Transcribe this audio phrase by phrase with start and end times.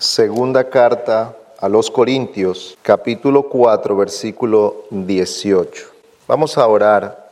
[0.00, 5.88] Segunda carta a los Corintios, capítulo 4, versículo 18.
[6.26, 7.30] Vamos a orar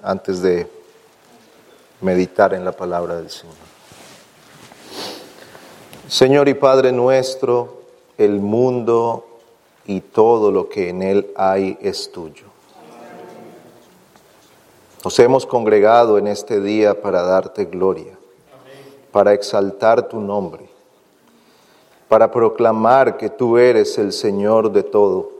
[0.00, 0.68] antes de
[2.00, 3.56] meditar en la palabra del Señor.
[6.06, 7.82] Señor y Padre nuestro,
[8.16, 9.26] el mundo
[9.84, 12.46] y todo lo que en él hay es tuyo.
[15.04, 18.16] Nos hemos congregado en este día para darte gloria,
[19.10, 20.73] para exaltar tu nombre
[22.14, 25.32] para proclamar que tú eres el Señor de todo,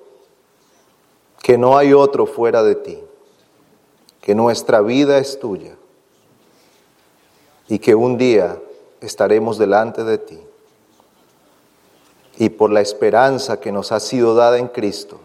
[1.40, 2.98] que no hay otro fuera de ti,
[4.20, 5.76] que nuestra vida es tuya
[7.68, 8.60] y que un día
[9.00, 10.40] estaremos delante de ti.
[12.38, 15.20] Y por la esperanza que nos ha sido dada en Cristo,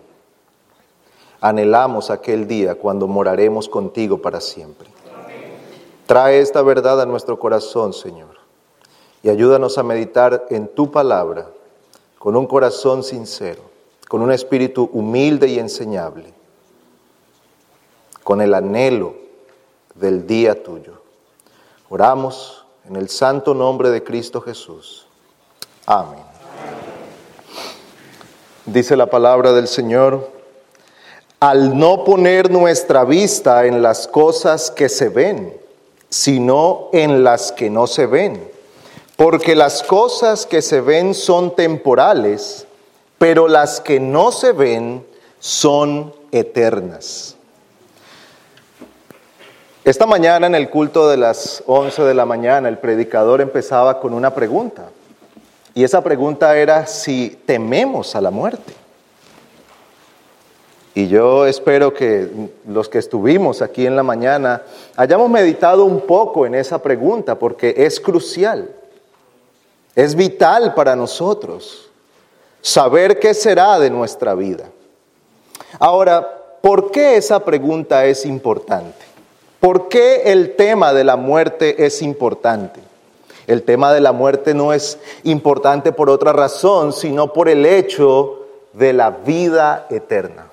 [1.41, 4.88] anhelamos aquel día cuando moraremos contigo para siempre.
[6.05, 8.39] Trae esta verdad a nuestro corazón, Señor
[9.22, 11.48] y ayúdanos a meditar en tu palabra
[12.17, 13.62] con un corazón sincero,
[14.08, 16.34] con un espíritu humilde y enseñable,
[18.23, 19.16] con el anhelo
[19.95, 20.94] del día tuyo.
[21.90, 25.06] Oramos en el santo nombre de Cristo Jesús.
[25.86, 26.23] Amén.
[28.66, 30.30] Dice la palabra del Señor,
[31.40, 35.58] al no poner nuestra vista en las cosas que se ven,
[36.09, 38.48] sino en las que no se ven
[39.20, 42.66] porque las cosas que se ven son temporales,
[43.17, 45.06] pero las que no se ven
[45.39, 47.36] son eternas.
[49.84, 54.14] Esta mañana en el culto de las 11 de la mañana el predicador empezaba con
[54.14, 54.86] una pregunta.
[55.73, 58.72] Y esa pregunta era si tememos a la muerte.
[60.95, 62.30] Y yo espero que
[62.66, 64.62] los que estuvimos aquí en la mañana
[64.95, 68.78] hayamos meditado un poco en esa pregunta porque es crucial.
[69.95, 71.90] Es vital para nosotros
[72.62, 74.66] saber qué será de nuestra vida.
[75.80, 79.06] Ahora, ¿por qué esa pregunta es importante?
[79.59, 82.80] ¿Por qué el tema de la muerte es importante?
[83.47, 88.46] El tema de la muerte no es importante por otra razón, sino por el hecho
[88.74, 90.47] de la vida eterna.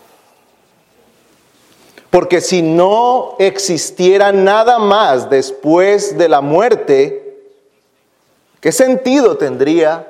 [2.11, 7.26] Porque si no existiera nada más después de la muerte,
[8.67, 10.09] ¿Qué sentido tendría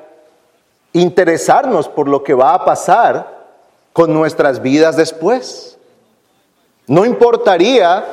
[0.91, 3.45] interesarnos por lo que va a pasar
[3.93, 5.77] con nuestras vidas después?
[6.87, 8.03] No importaría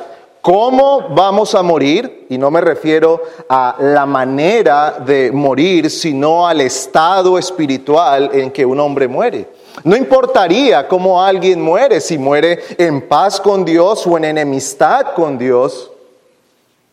[0.41, 6.61] cómo vamos a morir, y no me refiero a la manera de morir, sino al
[6.61, 9.49] estado espiritual en que un hombre muere.
[9.83, 15.39] No importaría cómo alguien muere, si muere en paz con Dios o en enemistad con
[15.39, 15.89] Dios,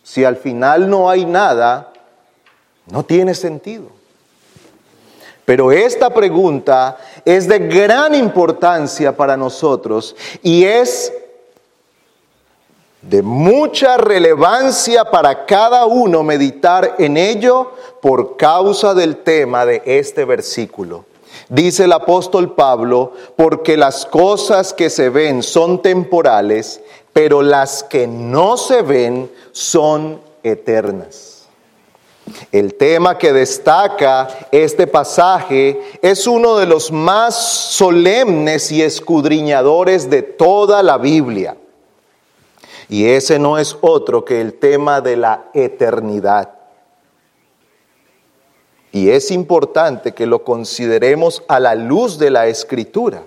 [0.03, 1.92] si al final no hay nada
[2.87, 3.87] no tiene sentido.
[5.45, 11.13] Pero esta pregunta es de gran importancia para nosotros y es
[13.03, 20.25] de mucha relevancia para cada uno meditar en ello por causa del tema de este
[20.25, 21.05] versículo.
[21.49, 26.81] Dice el apóstol Pablo, porque las cosas que se ven son temporales,
[27.13, 31.42] pero las que no se ven son eternas.
[32.51, 40.23] El tema que destaca este pasaje es uno de los más solemnes y escudriñadores de
[40.23, 41.57] toda la Biblia.
[42.89, 46.51] Y ese no es otro que el tema de la eternidad.
[48.93, 53.23] Y es importante que lo consideremos a la luz de la escritura,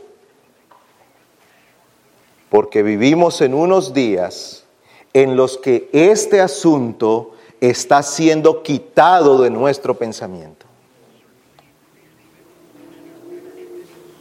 [2.49, 4.65] porque vivimos en unos días
[5.13, 10.65] en los que este asunto está siendo quitado de nuestro pensamiento.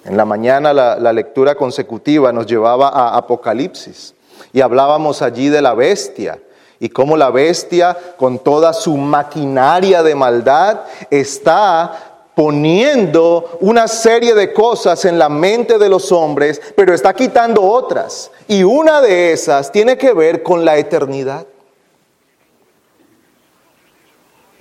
[0.05, 4.15] En la mañana la, lectura consecutiva nos llevaba a Apocalipsis
[4.53, 6.41] y hablábamos allí de la bestia
[6.79, 10.81] y cómo la bestia con toda su maquinaria de maldad
[11.11, 17.63] está poniendo una serie de cosas en la mente de los hombres, pero está quitando
[17.63, 18.31] otras.
[18.49, 21.47] Y una de esas tiene que ver con la eternidad.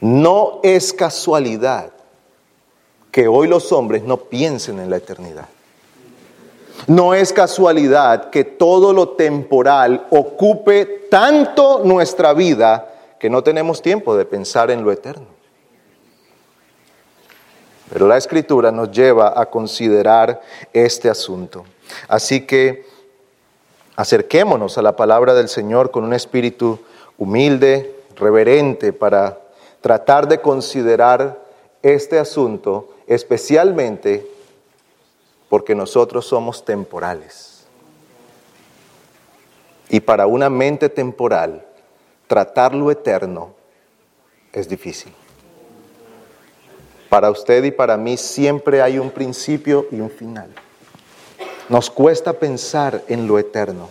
[0.03, 1.93] No es casualidad
[3.09, 5.47] que hoy los hombres no piensen en la eternidad.
[6.87, 14.17] No es casualidad que todo lo temporal ocupe tanto nuestra vida que no tenemos tiempo
[14.17, 15.27] de pensar en lo eterno.
[17.89, 20.41] Pero la escritura nos lleva a considerar
[20.73, 21.63] este asunto.
[22.09, 22.85] Así que
[23.95, 26.77] acerquémonos a la palabra del Señor con un espíritu
[27.17, 29.42] humilde, reverente, para
[29.83, 31.43] tratar de considerar
[31.81, 34.25] este asunto especialmente
[35.49, 37.65] porque nosotros somos temporales.
[39.89, 41.65] Y para una mente temporal,
[42.27, 43.55] tratar lo eterno
[44.53, 45.11] es difícil.
[47.09, 50.49] Para usted y para mí siempre hay un principio y un final.
[51.67, 53.89] Nos cuesta pensar en lo eterno,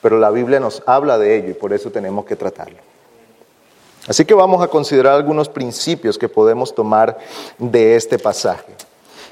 [0.00, 2.93] pero la Biblia nos habla de ello y por eso tenemos que tratarlo.
[4.06, 7.18] Así que vamos a considerar algunos principios que podemos tomar
[7.58, 8.74] de este pasaje.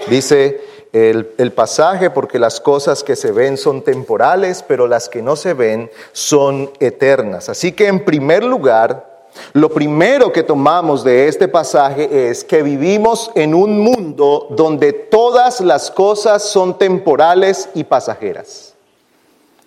[0.09, 0.61] Dice
[0.93, 5.37] el, el, pasaje porque las cosas que se ven son temporales, pero las que no
[5.37, 7.49] se ven son eternas.
[7.49, 9.13] Así que en primer lugar,
[9.53, 15.61] lo primero que tomamos de este pasaje es que vivimos en un mundo donde todas
[15.61, 18.75] las cosas son temporales y pasajeras.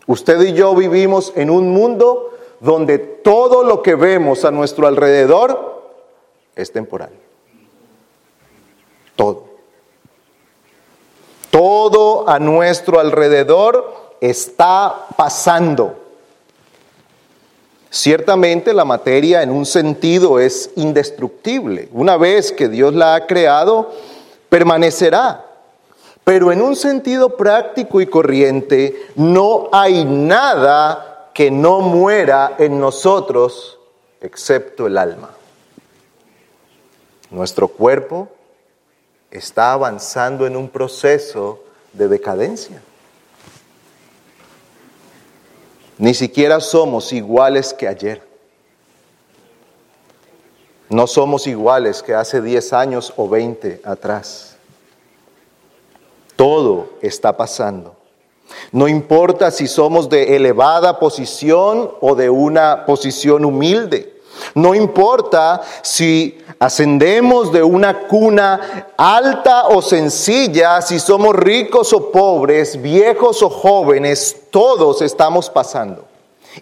[0.08, 5.84] Usted y yo vivimos en un mundo donde todo lo que vemos a nuestro alrededor
[6.56, 7.12] es temporal.
[9.16, 9.46] Todo.
[11.50, 15.96] Todo a nuestro alrededor está pasando.
[17.90, 21.88] Ciertamente la materia en un sentido es indestructible.
[21.94, 23.92] Una vez que Dios la ha creado,
[24.50, 25.46] permanecerá.
[26.26, 33.78] Pero en un sentido práctico y corriente, no hay nada que no muera en nosotros
[34.22, 35.32] excepto el alma.
[37.30, 38.30] Nuestro cuerpo
[39.30, 41.62] está avanzando en un proceso
[41.92, 42.82] de decadencia.
[45.98, 48.26] Ni siquiera somos iguales que ayer.
[50.88, 54.56] No somos iguales que hace 10 años o 20 atrás.
[56.38, 58.05] Todo está pasando.
[58.72, 64.16] No importa si somos de elevada posición o de una posición humilde.
[64.54, 72.82] No importa si ascendemos de una cuna alta o sencilla, si somos ricos o pobres,
[72.82, 76.06] viejos o jóvenes, todos estamos pasando.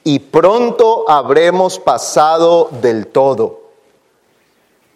[0.03, 3.61] Y pronto habremos pasado del todo.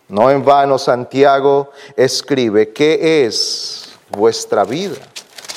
[0.10, 4.96] No en vano Santiago escribe, ¿qué es vuestra vida?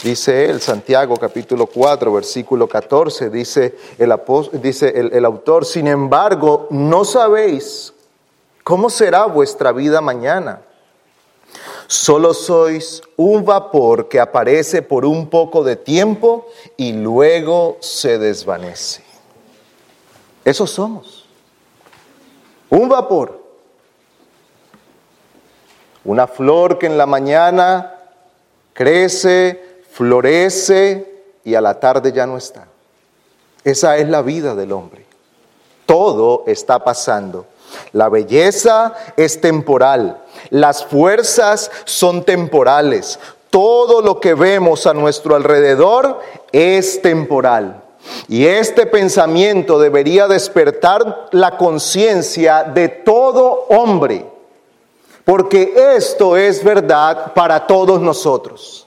[0.02, 4.14] Dice él, Santiago capítulo 4, versículo 14, dice, el,
[4.62, 7.92] dice el, el autor, sin embargo, no sabéis
[8.64, 10.62] cómo será vuestra vida mañana.
[11.86, 16.46] Solo sois un vapor que aparece por un poco de tiempo
[16.78, 19.02] y luego se desvanece.
[20.44, 21.26] Eso somos.
[22.70, 23.38] Un vapor.
[26.04, 27.96] Una flor que en la mañana
[28.72, 32.66] crece, florece y a la tarde ya no está.
[33.64, 35.04] Esa es la vida del hombre.
[35.86, 37.46] Todo está pasando.
[37.92, 43.18] La belleza es temporal, las fuerzas son temporales,
[43.50, 46.20] todo lo que vemos a nuestro alrededor
[46.52, 47.82] es temporal.
[48.28, 54.26] Y este pensamiento debería despertar la conciencia de todo hombre,
[55.24, 58.86] porque esto es verdad para todos nosotros.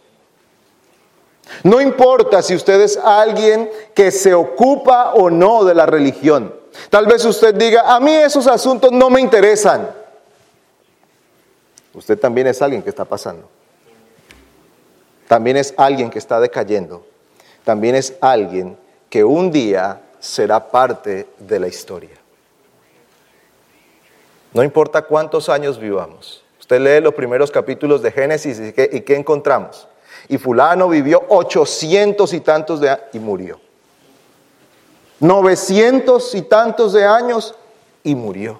[1.61, 6.53] No importa si usted es alguien que se ocupa o no de la religión.
[6.89, 9.89] Tal vez usted diga, a mí esos asuntos no me interesan.
[11.93, 13.47] Usted también es alguien que está pasando.
[15.27, 17.05] También es alguien que está decayendo.
[17.63, 18.77] También es alguien
[19.09, 22.17] que un día será parte de la historia.
[24.53, 26.43] No importa cuántos años vivamos.
[26.59, 29.87] Usted lee los primeros capítulos de Génesis y ¿qué, encontramos?
[30.29, 33.59] Y fulano vivió ochocientos y tantos de años y murió.
[35.19, 37.55] Novecientos y tantos de años
[38.03, 38.59] y murió.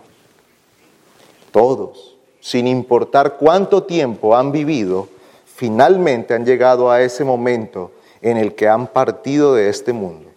[1.51, 5.07] Todos, sin importar cuánto tiempo han vivido,
[5.45, 7.91] finalmente han llegado a ese momento
[8.21, 10.29] en el que han partido de este mundo.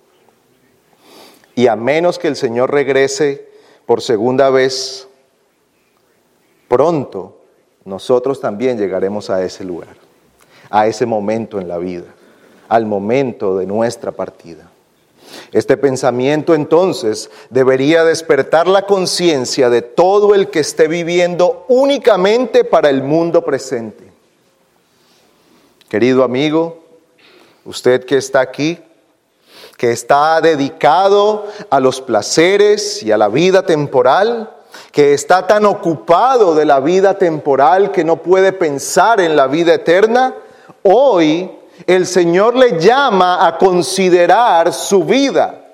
[1.54, 3.48] Y a menos que el Señor regrese
[3.86, 5.08] por segunda vez
[6.68, 7.38] pronto,
[7.84, 10.05] nosotros también llegaremos a ese lugar
[10.70, 12.06] a ese momento en la vida,
[12.68, 14.70] al momento de nuestra partida.
[15.52, 22.90] Este pensamiento entonces debería despertar la conciencia de todo el que esté viviendo únicamente para
[22.90, 24.04] el mundo presente.
[25.88, 26.84] Querido amigo,
[27.64, 28.78] usted que está aquí,
[29.76, 34.52] que está dedicado a los placeres y a la vida temporal,
[34.90, 39.74] que está tan ocupado de la vida temporal que no puede pensar en la vida
[39.74, 40.34] eterna,
[40.88, 41.50] Hoy
[41.84, 45.64] el Señor le llama a considerar su vida,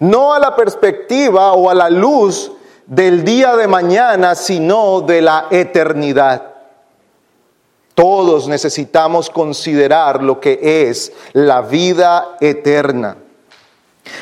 [0.00, 2.52] no a la perspectiva o a la luz
[2.84, 6.42] del día de mañana, sino de la eternidad.
[7.94, 13.16] Todos necesitamos considerar lo que es la vida eterna.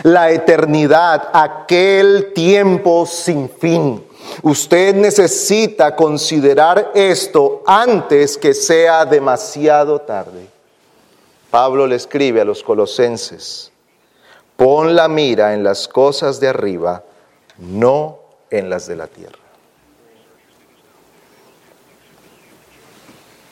[0.04, 4.04] La eternidad, aquel tiempo sin fin.
[4.40, 10.46] Usted necesita considerar esto antes que sea demasiado tarde.
[11.50, 13.70] Pablo le escribe a los colosenses,
[14.56, 17.04] pon la mira en las cosas de arriba,
[17.58, 18.20] no
[18.50, 19.38] en las de la tierra.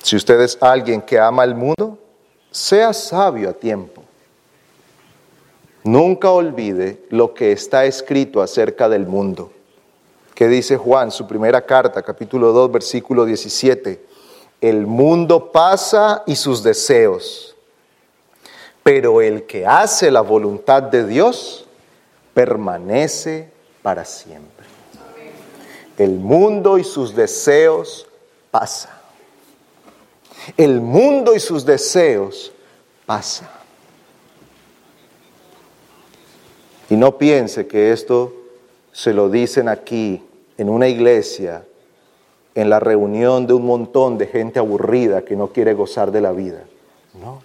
[0.02, 1.98] Si usted es alguien que ama el mundo,
[2.50, 4.02] sea sabio a tiempo.
[5.84, 9.52] Nunca olvide lo que está escrito acerca del mundo.
[10.40, 14.02] ¿Qué dice Juan, su primera carta, capítulo 2, versículo 17?
[14.62, 17.54] El mundo pasa y sus deseos,
[18.82, 21.66] pero el que hace la voluntad de Dios
[22.32, 23.50] permanece
[23.82, 24.64] para siempre.
[25.98, 28.06] El mundo y sus deseos
[28.50, 28.96] pasan.
[30.56, 32.50] El mundo y sus deseos
[33.04, 33.50] pasan.
[36.88, 38.32] Y no piense que esto
[38.90, 40.24] se lo dicen aquí
[40.60, 41.64] en una iglesia,
[42.54, 46.32] en la reunión de un montón de gente aburrida que no quiere gozar de la
[46.32, 46.64] vida.
[47.14, 47.40] No.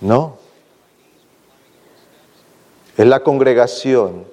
[0.00, 0.38] No.
[2.96, 4.24] Es la congregación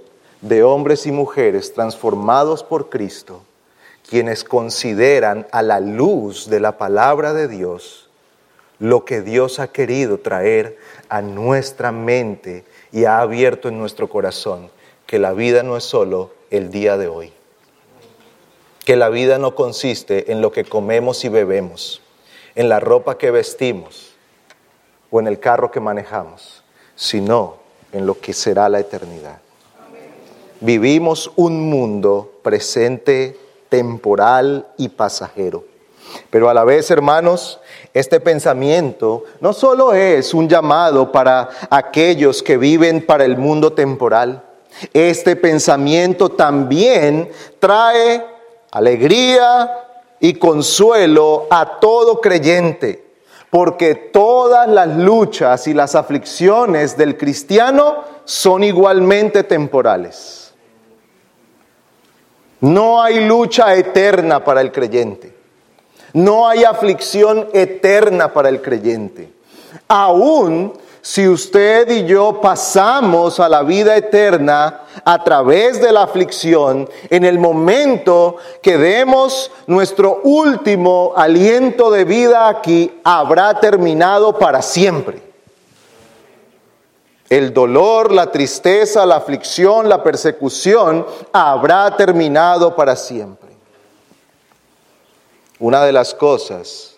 [0.41, 3.43] de hombres y mujeres transformados por Cristo
[4.09, 8.09] quienes consideran a la luz de la palabra de Dios
[8.79, 14.71] lo que Dios ha querido traer a nuestra mente y ha abierto en nuestro corazón,
[15.05, 17.33] que la vida no es solo el día de hoy,
[18.85, 22.01] que la vida no consiste en lo que comemos y bebemos,
[22.55, 24.13] en la ropa que vestimos
[25.09, 26.63] o en el carro que manejamos,
[26.95, 27.55] sino
[27.91, 29.39] en lo que será la eternidad.
[30.59, 33.37] Vivimos un mundo presente
[33.69, 35.63] temporal y pasajero.
[36.29, 37.59] Pero a la vez, hermanos,
[37.93, 44.43] este pensamiento no solo es un llamado para aquellos que viven para el mundo temporal,
[44.93, 48.25] este pensamiento también trae
[48.71, 49.69] alegría
[50.19, 53.05] y consuelo a todo creyente,
[53.49, 60.53] porque todas las luchas y las aflicciones del cristiano son igualmente temporales.
[62.61, 65.35] No hay lucha eterna para el creyente.
[66.13, 69.33] No hay aflicción eterna para el creyente.
[69.87, 76.87] Aún si usted y yo pasamos a la vida eterna a través de la aflicción,
[77.09, 85.23] en el momento que demos nuestro último aliento de vida aquí, habrá terminado para siempre.
[87.29, 93.49] El dolor, la tristeza, la aflicción, la persecución habrá terminado para siempre.
[95.57, 96.90] Una de las cosas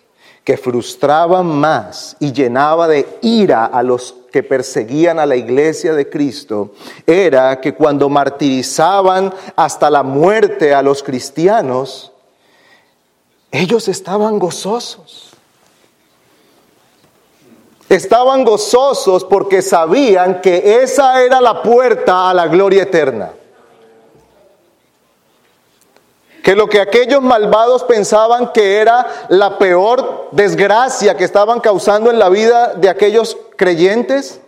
[0.44, 6.10] que frustraba más y llenaba de ira a los que perseguían a la iglesia de
[6.10, 6.72] Cristo
[7.06, 12.12] era que cuando martirizaban hasta la muerte a los cristianos,
[13.50, 15.30] ellos estaban gozosos.
[17.88, 23.30] Estaban gozosos porque sabían que esa era la puerta a la gloria eterna.
[26.44, 32.18] Que lo que aquellos malvados pensaban que era la peor desgracia que estaban causando en
[32.18, 34.42] la vida de aquellos creyentes,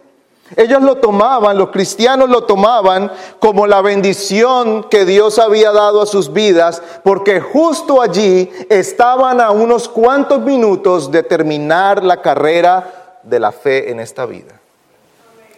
[0.55, 3.11] ellos lo tomaban, los cristianos lo tomaban
[3.41, 9.51] como la bendición que Dios había dado a sus vidas, porque justo allí estaban a
[9.51, 14.61] unos cuantos minutos de terminar la carrera de la fe en esta vida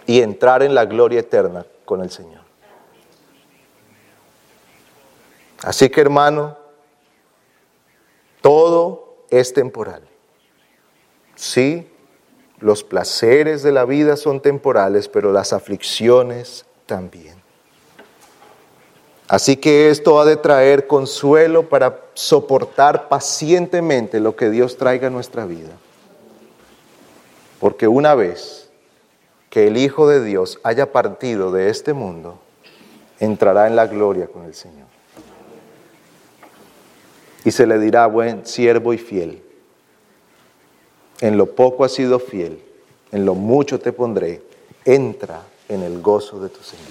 [0.07, 2.38] y entrar en la gloria eterna con el Señor.
[5.63, 6.57] Así que hermano,
[8.41, 10.03] todo es temporal.
[11.35, 11.89] Sí,
[12.61, 17.39] los placeres de la vida son temporales, pero las aflicciones también.
[19.29, 25.11] Así que esto ha de traer consuelo para soportar pacientemente lo que Dios traiga a
[25.11, 25.73] nuestra vida.
[27.61, 28.71] Porque una vez
[29.51, 32.39] que el Hijo de Dios haya partido de este mundo,
[33.21, 34.87] entrará en la gloria con el Señor.
[37.49, 39.43] Y se le dirá, buen siervo y fiel,
[41.23, 42.63] en lo poco has sido fiel,
[43.11, 44.43] en lo mucho te pondré,
[44.85, 46.87] entra en el gozo de tu Señor.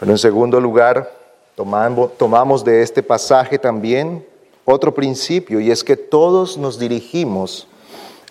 [0.00, 1.08] Pero en segundo lugar,
[1.54, 4.26] tomamos de este pasaje también
[4.64, 7.68] otro principio y es que todos nos dirigimos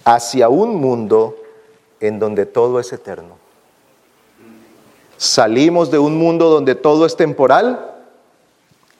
[0.03, 1.37] hacia un mundo
[2.01, 3.37] en donde todo es eterno.
[5.15, 7.95] Salimos de un mundo donde todo es temporal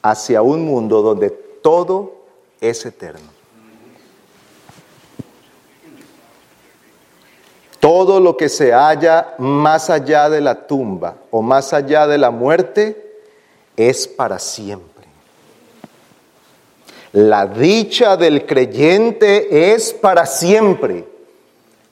[0.01, 2.13] hacia un mundo donde todo
[2.61, 3.39] es eterno.
[7.79, 12.29] Todo lo que se halla más allá de la tumba o más allá de la
[12.29, 13.21] muerte
[13.77, 14.89] es para siempre.
[17.13, 21.07] La dicha del creyente es para siempre.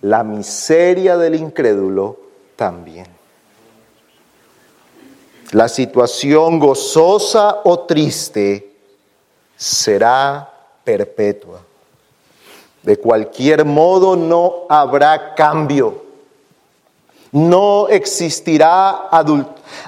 [0.01, 2.17] La miseria del incrédulo
[2.55, 3.16] también.
[5.51, 8.75] La situación gozosa o triste
[9.55, 10.51] será
[10.83, 11.59] perpetua.
[12.83, 16.03] De cualquier modo no habrá cambio.
[17.31, 19.09] No existirá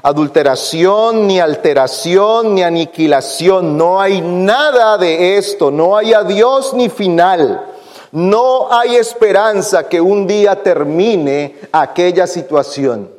[0.02, 3.78] adulteración, ni alteración, ni aniquilación.
[3.78, 5.72] No hay nada de esto.
[5.72, 7.66] No hay adiós ni final.
[8.12, 13.19] No hay esperanza que un día termine aquella situación.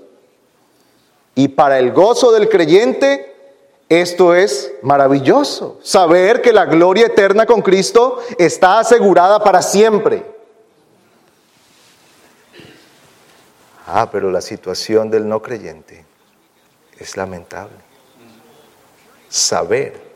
[1.35, 3.35] Y para el gozo del creyente,
[3.89, 5.79] esto es maravilloso.
[5.83, 10.25] Saber que la gloria eterna con Cristo está asegurada para siempre.
[13.87, 16.05] Ah, pero la situación del no creyente
[16.97, 17.75] es lamentable.
[19.29, 20.11] Saber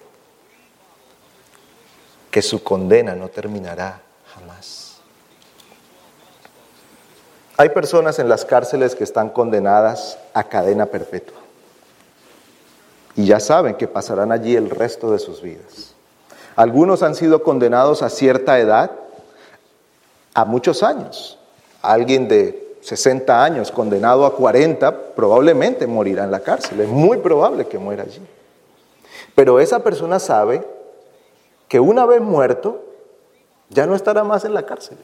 [2.30, 4.00] que su condena no terminará
[4.34, 5.00] jamás.
[7.56, 11.38] Hay personas en las cárceles que están condenadas a cadena perpetua.
[13.16, 15.94] Y ya saben que pasarán allí el resto de sus vidas.
[16.56, 18.90] Algunos han sido condenados a cierta edad,
[20.34, 21.38] a muchos años.
[21.80, 26.80] Alguien de 60 años, condenado a 40, probablemente morirá en la cárcel.
[26.80, 28.20] Es muy probable que muera allí.
[29.34, 30.66] Pero esa persona sabe
[31.68, 32.82] que una vez muerto,
[33.68, 34.98] ya no estará más en la cárcel.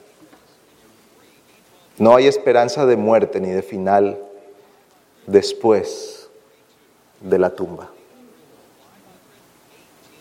[2.00, 4.18] No hay esperanza de muerte ni de final
[5.26, 6.30] después
[7.20, 7.90] de la tumba.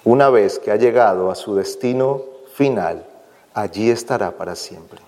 [0.03, 2.21] Una vez que ha llegado a su destino
[2.53, 3.05] final,
[3.53, 4.99] allí estará para siempre.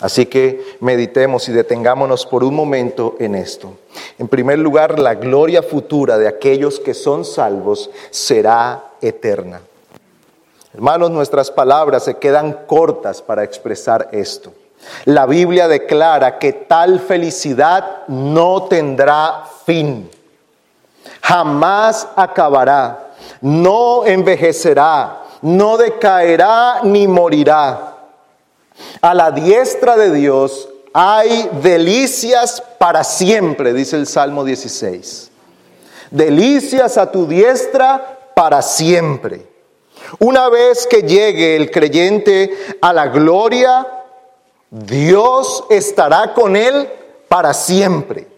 [0.00, 3.74] Así que meditemos y detengámonos por un momento en esto.
[4.18, 9.60] En primer lugar, la gloria futura de aquellos que son salvos será eterna.
[10.72, 14.54] Hermanos, nuestras palabras se quedan cortas para expresar esto.
[15.04, 20.10] La Biblia declara que tal felicidad no tendrá fin,
[21.22, 27.90] jamás acabará, no envejecerá, no decaerá ni morirá
[29.00, 35.30] a la diestra de Dios hay delicias para siempre, dice el Salmo 16.
[36.10, 39.46] Delicias a tu diestra para siempre.
[40.18, 43.86] Una vez que llegue el creyente a la gloria,
[44.70, 46.88] Dios estará con él
[47.28, 48.28] para siempre.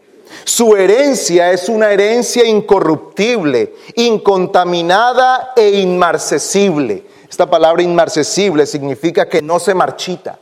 [0.45, 7.07] Su herencia es una herencia incorruptible, incontaminada e inmarcesible.
[7.29, 10.38] Esta palabra inmarcesible significa que no se marchita.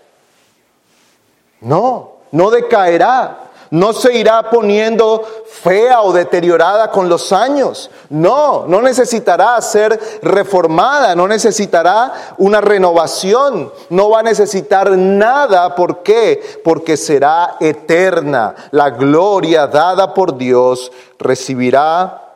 [1.60, 3.49] No, no decaerá.
[3.70, 7.90] No se irá poniendo fea o deteriorada con los años.
[8.08, 15.76] No, no necesitará ser reformada, no necesitará una renovación, no va a necesitar nada.
[15.76, 16.60] ¿Por qué?
[16.64, 18.56] Porque será eterna.
[18.72, 22.30] La gloria dada por Dios recibirá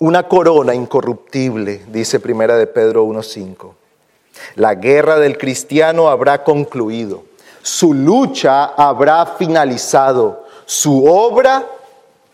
[0.00, 3.74] una corona incorruptible, dice Primera de Pedro 1.5.
[4.56, 7.22] La guerra del cristiano habrá concluido,
[7.62, 11.66] su lucha habrá finalizado, su obra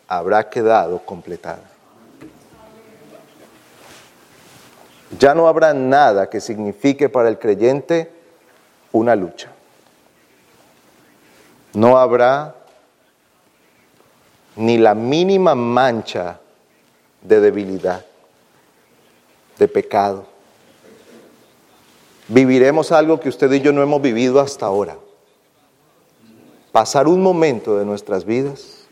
[0.08, 1.62] habrá quedado completada.
[5.18, 8.12] Ya no habrá nada que signifique para el creyente
[8.92, 9.50] una lucha.
[11.72, 12.54] No habrá
[14.56, 16.38] ni la mínima mancha
[17.22, 18.04] de debilidad,
[19.58, 20.30] de pecado
[22.30, 24.96] viviremos algo que usted y yo no hemos vivido hasta ahora.
[26.72, 28.86] Pasar un momento de nuestras vidas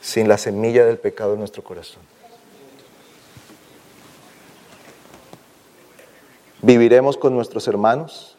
[0.00, 2.02] sin la semilla del pecado en nuestro corazón.
[6.62, 8.36] Viviremos con nuestros hermanos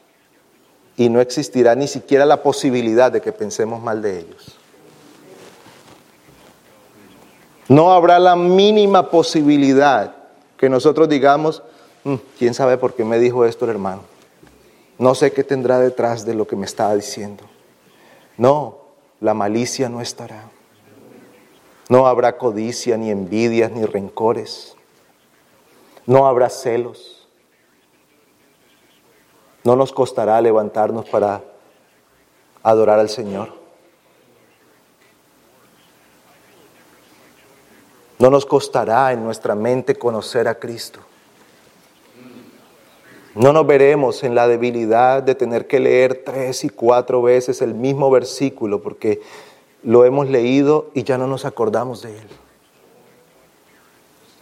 [0.98, 4.58] y no existirá ni siquiera la posibilidad de que pensemos mal de ellos.
[7.68, 10.16] No habrá la mínima posibilidad
[10.58, 11.62] que nosotros digamos,
[12.04, 14.02] Mm, ¿Quién sabe por qué me dijo esto el hermano?
[15.00, 17.46] No sé qué tendrá detrás de lo que me estaba diciendo.
[18.38, 18.80] No,
[19.22, 20.50] la malicia no estará.
[21.88, 24.76] No habrá codicia, ni envidias, ni rencores.
[26.06, 27.28] No habrá celos.
[29.64, 31.44] No nos costará levantarnos para
[32.62, 33.54] adorar al Señor.
[38.18, 41.00] No nos costará en nuestra mente conocer a Cristo.
[43.36, 47.76] No nos veremos en la debilidad de tener que leer tres y cuatro veces el
[47.76, 49.22] mismo versículo porque
[49.84, 52.28] lo hemos leído y ya no nos acordamos de él.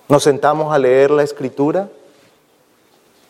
[0.07, 1.89] Nos sentamos a leer la escritura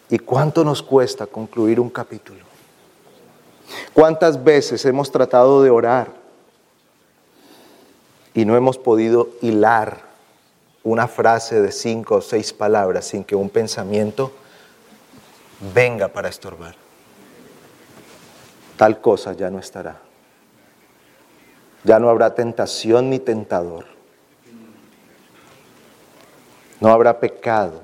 [0.09, 2.45] y cuánto nos cuesta concluir un capítulo.
[3.93, 6.07] ¿Cuántas veces hemos tratado de orar
[8.33, 10.01] y no hemos podido hilar
[10.83, 14.31] una frase de cinco o seis palabras sin que un pensamiento
[15.59, 16.75] venga para estorbar?
[18.77, 19.99] Tal cosa ya no estará.
[21.83, 23.85] Ya no habrá tentación ni tentador.
[26.79, 27.81] No habrá pecado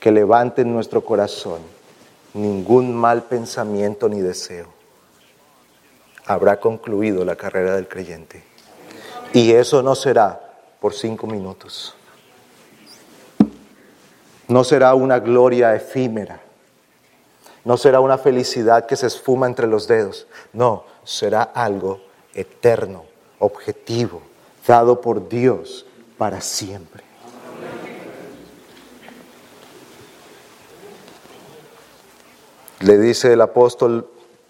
[0.00, 1.60] que levante en nuestro corazón
[2.34, 4.68] ningún mal pensamiento ni deseo.
[6.24, 8.42] Habrá concluido la carrera del creyente.
[9.32, 10.40] Y eso no será
[10.80, 11.94] por cinco minutos.
[14.52, 16.38] No será una gloria efímera.
[17.64, 20.26] No será una felicidad que se esfuma entre los dedos.
[20.52, 22.02] No, será algo
[22.34, 23.06] eterno,
[23.38, 24.20] objetivo,
[24.66, 25.86] dado por Dios
[26.18, 27.02] para siempre.
[32.80, 34.06] Le dice el apóstol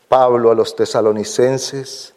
[0.09, 2.13] Pablo a los tesalonicenses,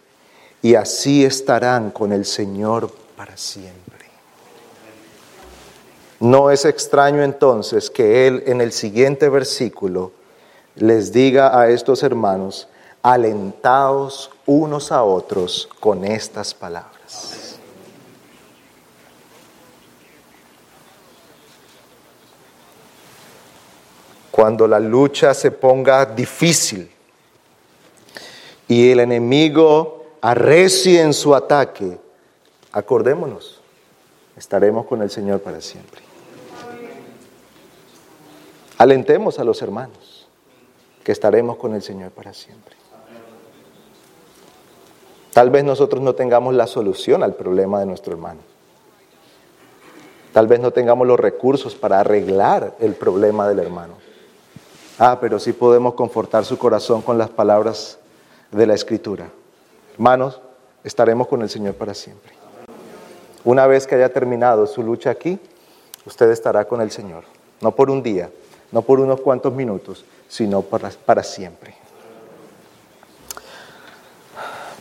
[0.63, 3.84] y así estarán con el Señor para siempre.
[6.19, 10.11] No es extraño entonces que Él en el siguiente versículo
[10.75, 12.67] les diga a estos hermanos,
[13.01, 17.59] alentaos unos a otros con estas palabras.
[24.31, 26.91] Cuando la lucha se ponga difícil
[28.67, 31.97] y el enemigo arrecie en su ataque,
[32.71, 33.61] acordémonos,
[34.35, 36.04] estaremos con el Señor para siempre.
[38.77, 40.27] Alentemos a los hermanos
[41.03, 42.75] que estaremos con el Señor para siempre.
[45.31, 48.39] Tal vez nosotros no tengamos la solución al problema de nuestro hermano.
[50.33, 53.93] Tal vez no tengamos los recursos para arreglar el problema del hermano.
[54.97, 57.99] Ah, pero sí podemos confortar su corazón con las palabras
[58.51, 59.29] de la Escritura.
[59.93, 60.41] Hermanos,
[60.83, 62.33] estaremos con el Señor para siempre.
[63.43, 65.39] Una vez que haya terminado su lucha aquí,
[66.05, 67.23] usted estará con el Señor.
[67.61, 68.29] No por un día,
[68.75, 71.73] no por unos cuantos minutos, sino para, para siempre.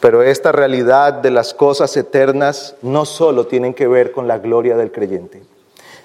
[0.00, 4.76] Pero esta realidad de las cosas eternas no solo tienen que ver con la gloria
[4.76, 5.44] del creyente,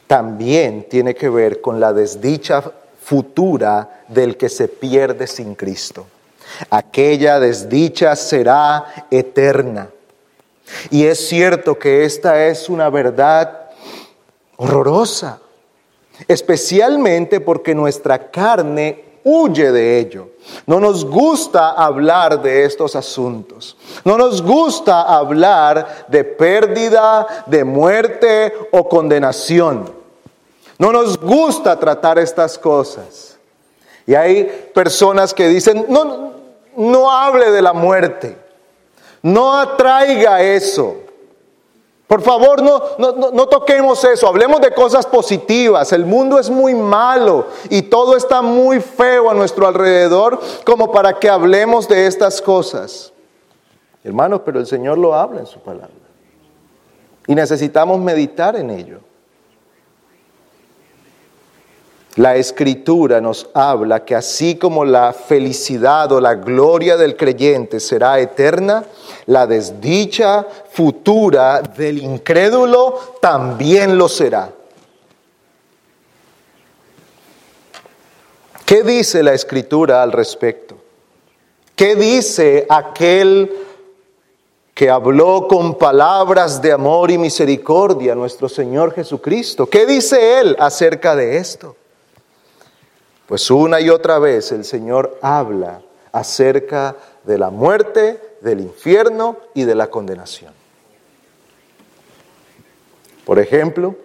[0.06, 2.62] también tiene que ver con la desdicha
[3.02, 6.06] futura del que se pierde sin Cristo.
[6.69, 9.89] Aquella desdicha será eterna.
[10.91, 13.71] Y es cierto que esta es una verdad
[14.58, 15.41] horrorosa,
[16.28, 20.30] especialmente porque nuestra carne huye de ello.
[20.66, 23.78] No nos gusta hablar de estos asuntos.
[24.04, 29.92] No nos gusta hablar de pérdida, de muerte o condenación.
[30.78, 33.38] No nos gusta tratar estas cosas.
[34.08, 36.34] Y hay personas que dicen, no,
[36.76, 38.38] no hable de la muerte.
[39.22, 40.96] No atraiga eso.
[42.10, 42.82] Por favor, no,
[43.32, 45.93] no, toquemos eso, hablemos de cosas positivas.
[45.93, 51.19] El mundo es muy malo y todo está muy feo a nuestro alrededor como para
[51.19, 53.13] que hablemos de estas cosas.
[54.04, 55.91] Hermanos, pero el Señor lo habla en su palabra.
[57.28, 59.02] Y necesitamos meditar en ello.
[62.20, 68.20] La escritura nos habla que así como la felicidad o la gloria del creyente será
[68.20, 68.84] eterna,
[69.28, 74.52] la desdicha futura del incrédulo también lo será.
[78.66, 80.76] ¿Qué dice la escritura al respecto?
[81.74, 83.50] ¿Qué dice aquel
[84.74, 89.68] que habló con palabras de amor y misericordia nuestro Señor Jesucristo?
[89.68, 91.78] ¿Qué dice Él acerca de esto?
[93.30, 99.65] Pues una y otra vez el Señor habla acerca de la muerte, del infierno y
[99.65, 100.52] de la condenación.
[103.26, 103.96] Por ejemplo,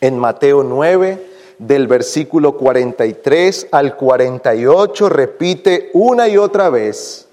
[0.00, 1.26] en Mateo 9,
[1.58, 7.28] del versículo 43 al 48, repite una y otra vez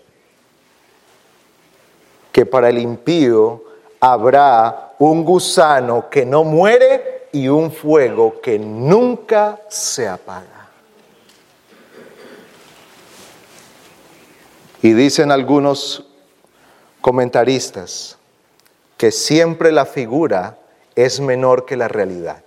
[2.32, 3.64] que para el impío
[4.00, 10.55] habrá un gusano que no muere y un fuego que nunca se apaga.
[14.86, 16.04] Y dicen algunos
[17.02, 18.20] comentaristas
[18.98, 20.60] que siempre la figura
[20.94, 22.44] es menor que la realidad.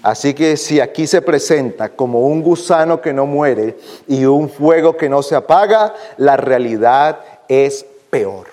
[0.00, 3.76] Así que si aquí se presenta como un gusano que no muere
[4.06, 8.46] y un fuego que no se apaga, la realidad es peor.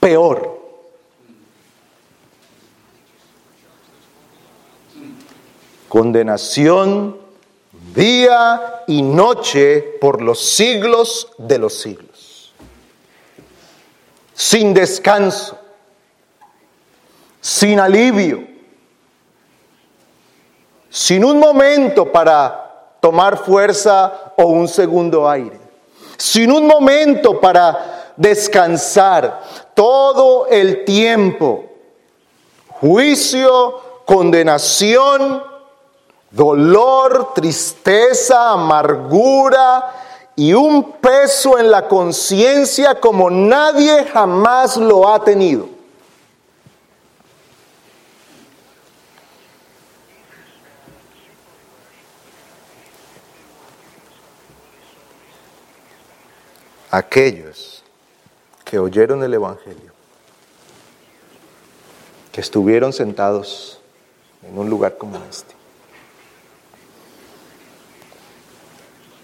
[0.00, 0.58] Peor.
[5.88, 7.19] Condenación
[7.94, 12.52] día y noche por los siglos de los siglos.
[14.34, 15.58] Sin descanso,
[17.40, 18.50] sin alivio
[20.90, 25.58] sin un momento para tomar fuerza o un segundo aire,
[26.16, 29.40] sin un momento para descansar,
[29.72, 31.64] todo el tiempo,
[32.80, 35.42] juicio, condenación,
[36.30, 39.94] dolor, tristeza, amargura
[40.36, 45.80] y un peso en la conciencia como nadie jamás lo ha tenido.
[56.90, 57.84] aquellos
[58.64, 59.92] que oyeron el Evangelio,
[62.32, 63.80] que estuvieron sentados
[64.42, 65.59] en un lugar como este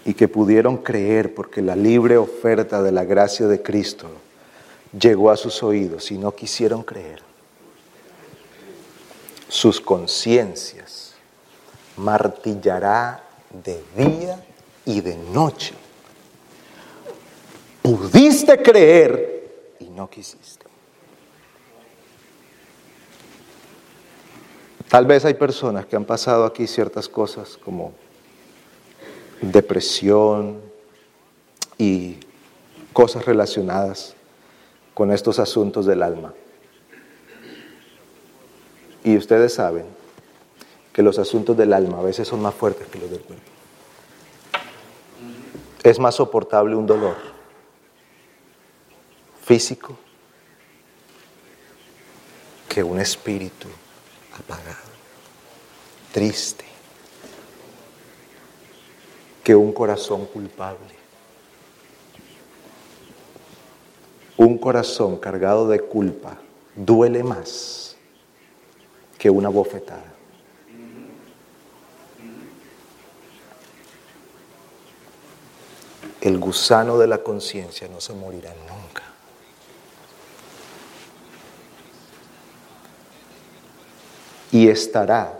[0.07, 4.07] y que pudieron creer porque la libre oferta de la gracia de Cristo
[4.97, 7.21] llegó a sus oídos y no quisieron creer.
[9.49, 11.13] Sus conciencias
[11.97, 14.43] martillará de día
[14.85, 15.73] y de noche
[17.87, 20.65] Pudiste creer y no quisiste.
[24.89, 27.93] Tal vez hay personas que han pasado aquí ciertas cosas como
[29.41, 30.61] depresión
[31.77, 32.17] y
[32.93, 34.15] cosas relacionadas
[34.93, 36.33] con estos asuntos del alma.
[39.03, 39.85] Y ustedes saben
[40.91, 43.45] que los asuntos del alma a veces son más fuertes que los del cuerpo.
[45.83, 47.15] Es más soportable un dolor
[49.45, 49.97] físico
[52.67, 53.67] que un espíritu
[54.37, 54.89] apagado,
[56.11, 56.66] triste,
[59.47, 60.93] que un corazón culpable.
[64.35, 66.37] Un corazón cargado de culpa
[66.75, 67.95] duele más
[69.17, 70.03] que una bofetada.
[76.19, 79.03] El gusano de la conciencia no se morirá nunca.
[84.51, 85.39] y estará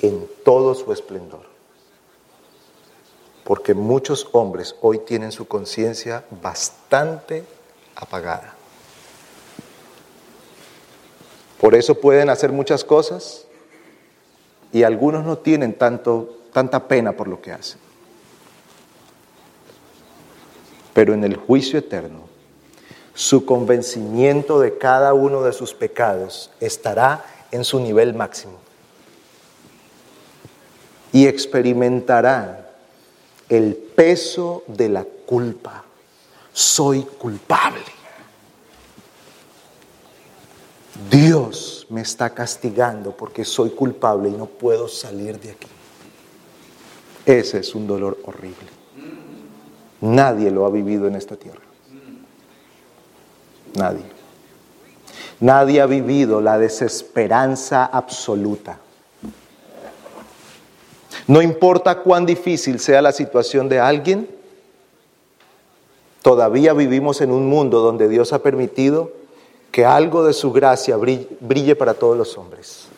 [0.00, 1.47] en todo su esplendor.
[3.48, 7.44] Porque muchos hombres hoy tienen su conciencia bastante
[7.96, 8.54] apagada.
[11.58, 13.46] Por eso pueden hacer muchas cosas
[14.70, 17.80] y algunos no tienen tanto, tanta pena por lo que hacen.
[20.92, 22.24] Pero en el juicio eterno,
[23.14, 28.58] su convencimiento de cada uno de sus pecados estará en su nivel máximo.
[31.14, 32.67] Y experimentarán
[33.48, 35.84] el peso de la culpa.
[36.52, 37.80] Soy culpable.
[41.10, 45.68] Dios me está castigando porque soy culpable y no puedo salir de aquí.
[47.24, 48.68] Ese es un dolor horrible.
[50.00, 51.60] Nadie lo ha vivido en esta tierra.
[53.74, 54.04] Nadie.
[55.40, 58.80] Nadie ha vivido la desesperanza absoluta.
[61.28, 64.28] No importa cuán difícil sea la situación de alguien,
[66.22, 69.12] todavía vivimos en un mundo donde Dios ha permitido
[69.70, 72.88] que algo de su gracia brille, para todos los hombres.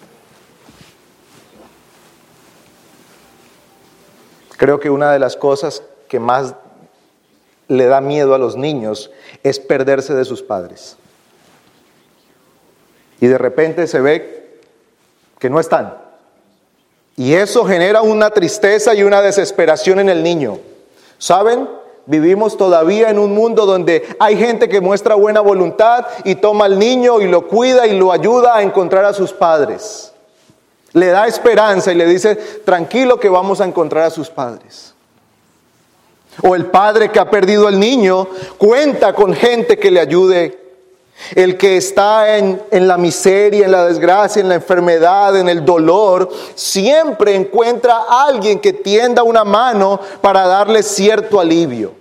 [4.56, 6.54] Creo que una de las cosas que más
[7.66, 9.10] le da miedo a los niños
[9.42, 10.96] es perderse de sus padres
[13.20, 14.60] y de repente se ve
[15.38, 16.09] que no están.
[17.20, 20.58] Y eso genera una tristeza y una desesperación en el niño.
[21.18, 21.68] ¿Saben?
[22.06, 26.78] Vivimos todavía en un mundo donde hay gente que muestra buena voluntad y toma al
[26.78, 30.14] niño y lo cuida y lo ayuda a encontrar a sus padres.
[30.94, 34.94] Le da esperanza y le dice, tranquilo que vamos a encontrar a sus padres.
[36.42, 40.58] O el padre que ha perdido al niño cuenta con gente que le ayude
[41.34, 46.28] el que está en, la miseria, en la desgracia, en la enfermedad, en el dolor,
[46.54, 51.92] siempre encuentra a alguien que tienda una mano para darle cierto alivio.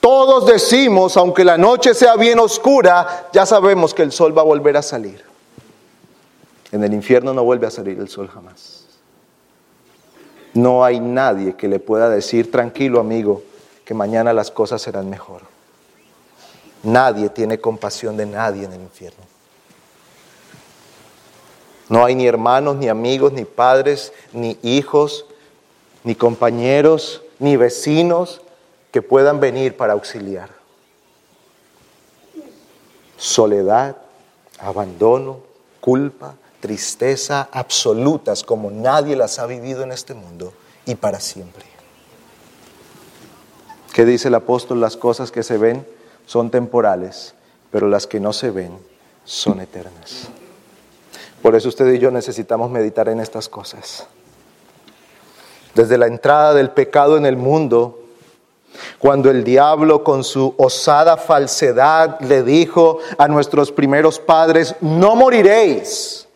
[0.00, 4.44] Todos decimos, aunque la noche sea bien oscura, ya sabemos que el sol va a
[4.44, 5.24] volver a salir.
[6.72, 8.86] En el infierno no vuelve a salir el sol jamás.
[10.54, 13.42] No hay nadie que le pueda decir, tranquilo amigo,
[13.84, 15.51] que mañana las cosas serán mejor.
[16.82, 19.24] Nadie tiene compasión de nadie en el infierno.
[21.88, 25.26] No hay ni hermanos, ni amigos, ni padres, ni hijos,
[26.04, 28.40] ni compañeros, ni vecinos
[28.90, 30.50] que puedan venir para auxiliar.
[33.16, 33.96] Soledad,
[34.58, 35.40] abandono,
[35.80, 40.52] culpa, tristeza absolutas como nadie las ha vivido en este mundo
[40.86, 41.64] y para siempre.
[43.92, 44.80] ¿Qué dice el apóstol?
[44.80, 45.86] Las cosas que se ven
[46.26, 47.34] son temporales,
[47.70, 48.78] pero las que no se ven
[49.24, 50.28] son eternas.
[51.42, 54.06] Por eso usted y yo necesitamos meditar en estas cosas.
[55.74, 57.98] Desde la entrada del pecado en el mundo,
[58.98, 66.28] cuando el diablo con su osada falsedad le dijo a nuestros primeros padres, no moriréis.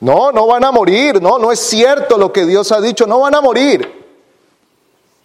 [0.00, 3.20] No, no van a morir, no, no es cierto lo que Dios ha dicho, no
[3.20, 4.06] van a morir.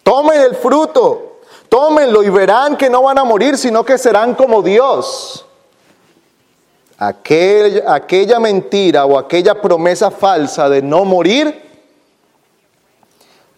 [0.01, 1.32] Tomen el fruto,
[1.73, 5.43] tómenlo y verán que no van a morir, sino que serán como Dios
[6.95, 11.63] aquella mentira o aquella promesa falsa de no morir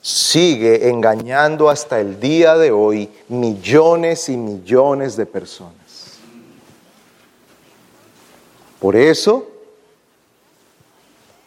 [0.01, 5.73] sigue engañando hasta el día de hoy millones y millones de personas.
[8.79, 9.45] Por eso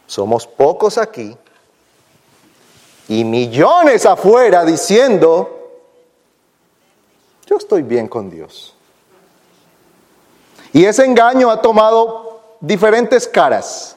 [0.05, 1.35] somos pocos aquí
[3.07, 5.58] y millones afuera diciendo,
[7.49, 8.75] yo estoy bien con Dios.
[10.71, 13.95] Y ese engaño ha tomado diferentes caras.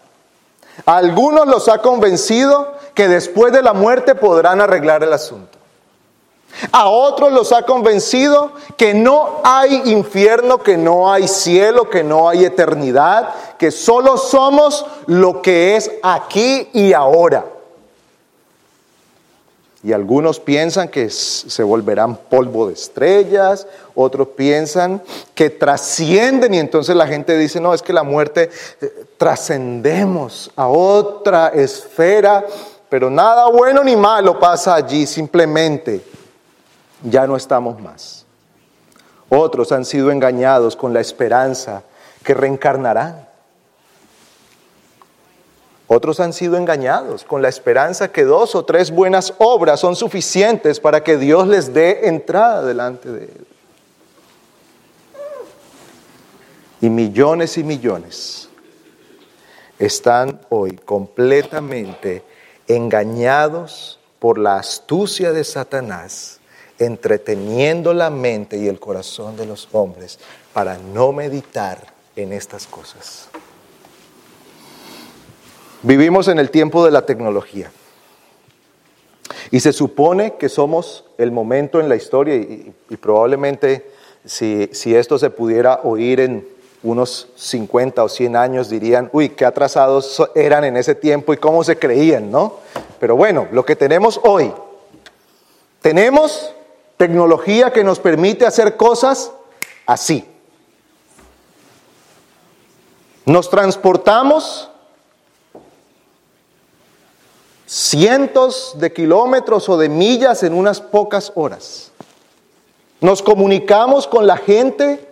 [0.86, 5.58] algunos los ha convencido que después de la muerte podrán arreglar el asunto.
[6.70, 12.28] A otros los ha convencido que no hay infierno, que no hay cielo, que no
[12.28, 17.44] hay eternidad, que solo somos lo que es aquí y ahora.
[19.84, 23.66] Y algunos piensan que se volverán polvo de estrellas,
[23.96, 25.02] otros piensan
[25.34, 28.48] que trascienden y entonces la gente dice, no, es que la muerte
[28.80, 32.44] eh, trascendemos a otra esfera,
[32.88, 36.00] pero nada bueno ni malo pasa allí, simplemente
[37.02, 38.24] ya no estamos más.
[39.28, 41.82] Otros han sido engañados con la esperanza
[42.22, 43.31] que reencarnarán
[45.92, 50.80] otros han sido engañados con la esperanza que dos o tres buenas obras son suficientes
[50.80, 53.46] para que Dios les dé entrada delante de Él.
[56.80, 58.48] Y millones y millones
[59.78, 62.22] están hoy completamente
[62.66, 66.40] engañados por la astucia de Satanás,
[66.78, 70.18] entreteniendo la mente y el corazón de los hombres
[70.52, 73.28] para no meditar en estas cosas.
[75.82, 77.72] Vivimos en el tiempo de la tecnología.
[79.50, 83.90] Y se supone que somos el momento en la historia, y, probablemente
[84.24, 86.46] si, si, esto se pudiera oír en
[86.84, 91.64] unos 50 o 100 años, dirían, uy, qué atrasados eran en ese tiempo y cómo
[91.64, 92.58] se creían, ¿no?
[93.00, 94.52] Pero bueno, lo que tenemos hoy,
[95.80, 96.54] tenemos
[96.96, 99.32] tecnología que nos permite hacer cosas
[99.86, 100.24] así.
[103.26, 104.71] Nos transportamos
[107.72, 111.90] cientos de kilómetros o de millas en unas pocas horas.
[113.00, 115.08] Nos comunicamos con la gente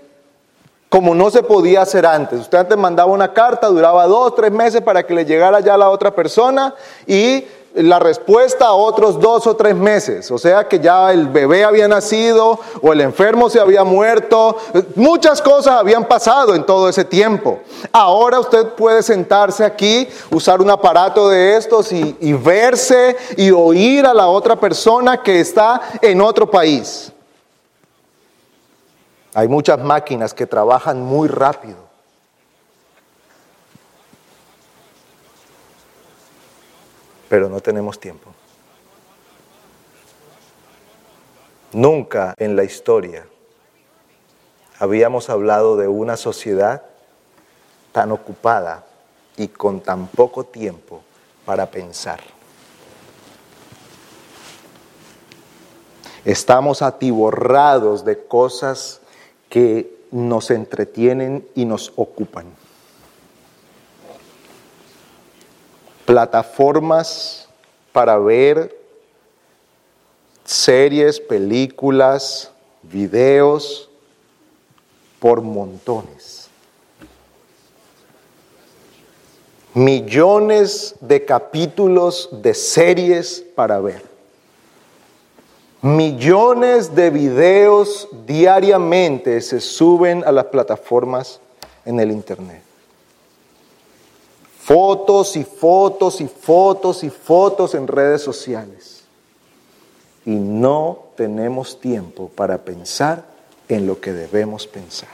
[0.90, 2.40] como no se podía hacer antes.
[2.40, 5.78] Usted antes mandaba una carta, duraba dos, tres meses para que le llegara ya a
[5.78, 6.74] la otra persona
[7.06, 10.30] y la respuesta a otros dos o tres meses.
[10.30, 14.56] O sea que ya el bebé había nacido o el enfermo se había muerto.
[14.96, 17.60] Muchas cosas habían pasado en todo ese tiempo.
[17.92, 24.14] Ahora usted puede sentarse aquí, usar un aparato de estos y, verse y oír a
[24.14, 27.12] la otra persona que está en otro país.
[29.34, 31.89] Hay muchas máquinas que trabajan muy rápido.
[37.30, 38.32] Pero no tenemos tiempo.
[41.72, 43.24] Nunca en la historia
[44.80, 46.82] habíamos hablado de una sociedad
[47.92, 48.84] tan ocupada
[49.36, 51.02] y con tan poco tiempo
[51.44, 52.18] para pensar.
[56.24, 59.00] Estamos atiborrados de cosas
[59.48, 62.59] que nos entretienen y nos ocupan.
[66.10, 67.46] Plataformas
[67.92, 68.76] para ver
[70.44, 72.50] series, películas,
[72.82, 73.88] videos
[75.20, 76.48] por montones.
[79.72, 84.02] millones de capítulos de series para ver,
[85.80, 91.38] millones de videos diariamente se suben a las plataformas
[91.84, 92.69] en el Internet.
[94.72, 99.02] Fotos y fotos y fotos y fotos en redes sociales.
[100.24, 103.24] Y no tenemos tiempo para pensar
[103.68, 105.08] en lo que debemos pensar.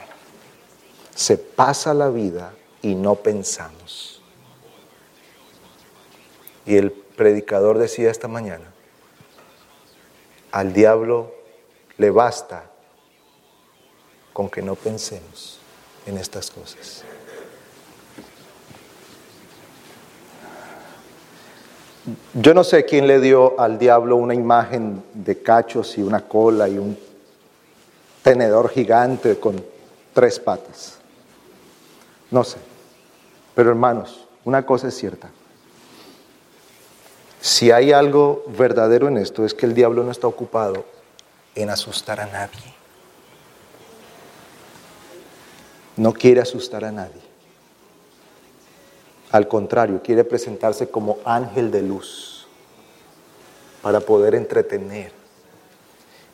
[1.15, 2.53] Se pasa la vida
[2.83, 4.21] y no pensamos.
[6.67, 8.71] Y el predicador decía esta mañana,
[10.51, 11.31] al diablo
[11.97, 12.69] le basta
[14.33, 15.57] con que no pensemos
[16.05, 17.06] en estas cosas.
[22.33, 26.69] Yo no sé quién le dio al diablo una imagen de cachos y una cola
[26.69, 26.97] y un
[28.23, 29.61] tenedor gigante con
[30.13, 30.99] tres patas.
[32.31, 32.57] No sé.
[33.55, 35.29] Pero hermanos, una cosa es cierta.
[37.41, 40.85] Si hay algo verdadero en esto es que el diablo no está ocupado
[41.55, 42.73] en asustar a nadie.
[45.97, 47.26] No quiere asustar a nadie.
[49.31, 52.47] Al contrario, quiere presentarse como ángel de luz
[53.81, 55.11] para poder entretener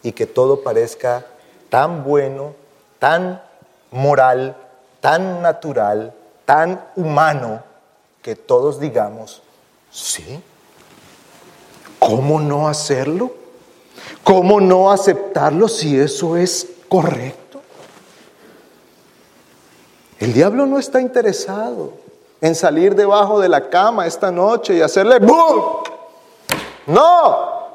[0.04, 1.26] y que todo parezca
[1.70, 2.54] tan bueno,
[3.00, 3.42] tan
[3.92, 4.56] moral,
[5.02, 6.14] tan natural,
[6.46, 7.64] tan humano,
[8.22, 9.42] que todos digamos,
[9.92, 10.42] sí,
[12.00, 13.34] ¿cómo no hacerlo?
[14.24, 17.62] ¿Cómo no aceptarlo si eso es correcto?
[20.20, 22.03] El diablo no está interesado
[22.44, 25.82] en salir debajo de la cama esta noche y hacerle ¡boom!
[26.88, 27.70] No.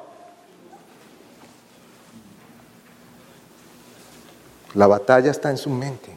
[4.75, 6.15] La batalla está en su mente,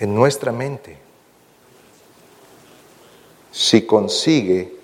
[0.00, 0.98] en nuestra mente.
[3.50, 4.76] Si consigue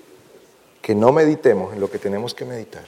[0.81, 2.87] que no meditemos en lo que tenemos que meditar,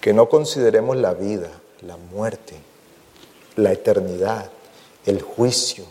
[0.00, 2.56] que no consideremos la vida, la muerte,
[3.54, 4.50] la eternidad,
[5.06, 5.84] el juicio,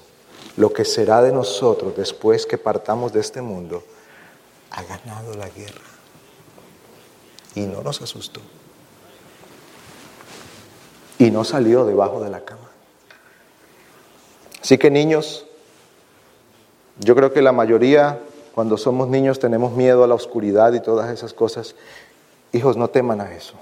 [0.57, 3.83] lo que será de nosotros después que partamos de este mundo,
[4.71, 5.81] ha ganado la guerra.
[7.55, 8.41] Y no nos asustó.
[11.19, 12.69] Y no salió debajo de la cama.
[14.61, 15.45] Así que niños,
[16.99, 18.19] yo creo que la mayoría,
[18.53, 21.75] cuando somos niños, tenemos miedo a la oscuridad y todas esas cosas.
[22.51, 23.53] Hijos, no teman a eso.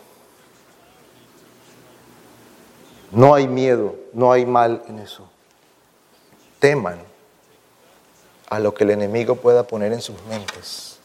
[3.12, 5.30] No hay miedo, no hay mal en eso
[6.66, 6.98] teman
[8.50, 10.98] a lo que el enemigo pueda poner en sus mentes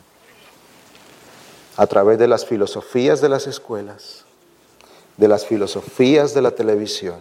[1.76, 4.24] a través de las filosofías de las escuelas,
[5.18, 7.18] de las filosofías de la televisión,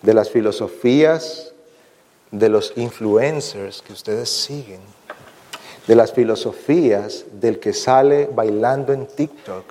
[0.00, 1.52] de las filosofías
[2.30, 4.80] de los influencers que ustedes siguen,
[5.86, 9.66] de las filosofías del que sale bailando en TikTok,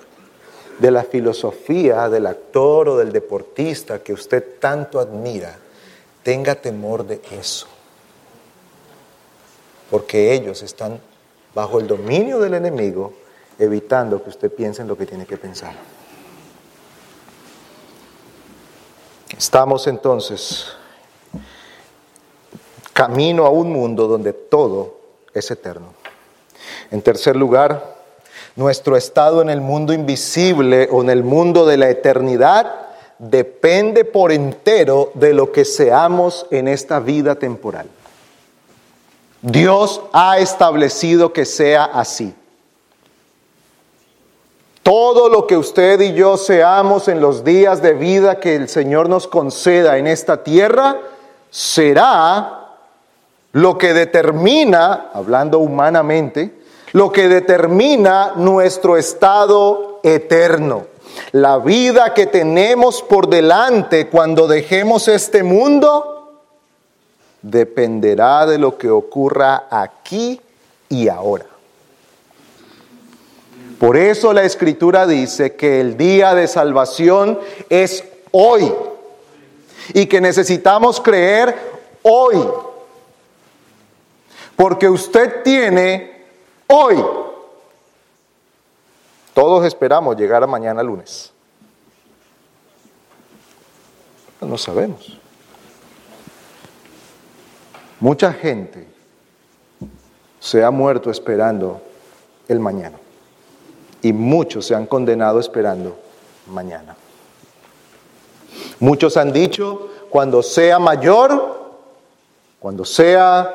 [0.78, 5.58] de la filosofía del actor o del deportista que usted tanto admira
[6.24, 7.68] tenga temor de eso.
[9.90, 11.00] Porque ellos están
[11.54, 13.12] bajo el dominio del enemigo,
[13.58, 15.74] evitando que usted piense en lo que tiene que pensar.
[19.36, 20.66] Estamos entonces
[22.92, 24.98] camino a un mundo donde todo
[25.32, 25.92] es eterno.
[26.90, 27.96] En tercer lugar,
[28.56, 32.84] nuestro estado en el mundo invisible o en el mundo de la eternidad
[33.18, 37.88] depende por entero de lo que seamos en esta vida temporal.
[39.42, 42.34] Dios ha establecido que sea así.
[44.82, 49.08] Todo lo que usted y yo seamos en los días de vida que el Señor
[49.08, 50.98] nos conceda en esta tierra
[51.50, 52.64] será
[53.52, 56.54] lo que determina, hablando humanamente,
[56.92, 60.86] lo que determina nuestro estado eterno.
[61.32, 66.42] La vida que tenemos por delante cuando dejemos este mundo
[67.42, 70.40] dependerá de lo que ocurra aquí
[70.88, 71.46] y ahora.
[73.78, 77.38] Por eso la escritura dice que el día de salvación
[77.68, 78.72] es hoy
[79.92, 81.54] y que necesitamos creer
[82.02, 82.38] hoy.
[84.56, 86.24] Porque usted tiene
[86.68, 87.04] hoy
[89.34, 91.32] todos esperamos llegar a mañana lunes.
[94.40, 95.18] No sabemos.
[98.00, 98.86] Mucha gente
[100.38, 101.80] se ha muerto esperando
[102.48, 102.98] el mañana.
[104.02, 105.96] Y muchos se han condenado esperando
[106.46, 106.94] mañana.
[108.78, 111.72] Muchos han dicho, cuando sea mayor,
[112.60, 113.52] cuando sea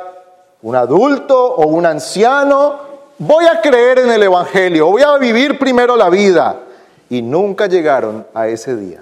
[0.62, 2.89] un adulto o un anciano,
[3.20, 6.62] voy a creer en el Evangelio, voy a vivir primero la vida.
[7.12, 9.02] Y nunca llegaron a ese día.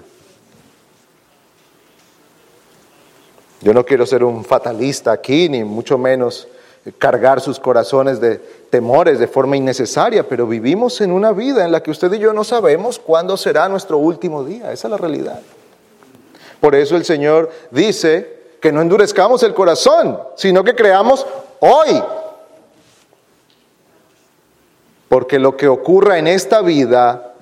[3.60, 6.48] Yo no quiero ser un fatalista aquí, ni mucho menos
[6.96, 8.36] cargar sus corazones de
[8.70, 12.32] temores de forma innecesaria, pero vivimos en una vida en la que usted y yo
[12.32, 14.72] no sabemos cuándo será nuestro último día.
[14.72, 15.40] Esa es la realidad.
[16.60, 21.26] Por eso el Señor dice que no endurezcamos el corazón, sino que creamos
[21.60, 22.02] hoy.
[25.08, 27.34] Porque lo que ocurra en esta vida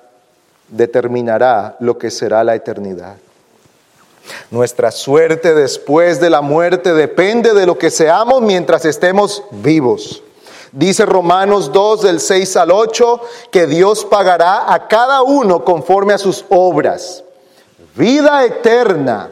[0.69, 3.17] determinará lo que será la eternidad.
[4.51, 10.23] Nuestra suerte después de la muerte depende de lo que seamos mientras estemos vivos.
[10.73, 16.19] Dice Romanos 2 del 6 al 8 que Dios pagará a cada uno conforme a
[16.19, 17.23] sus obras.
[17.95, 19.31] Vida eterna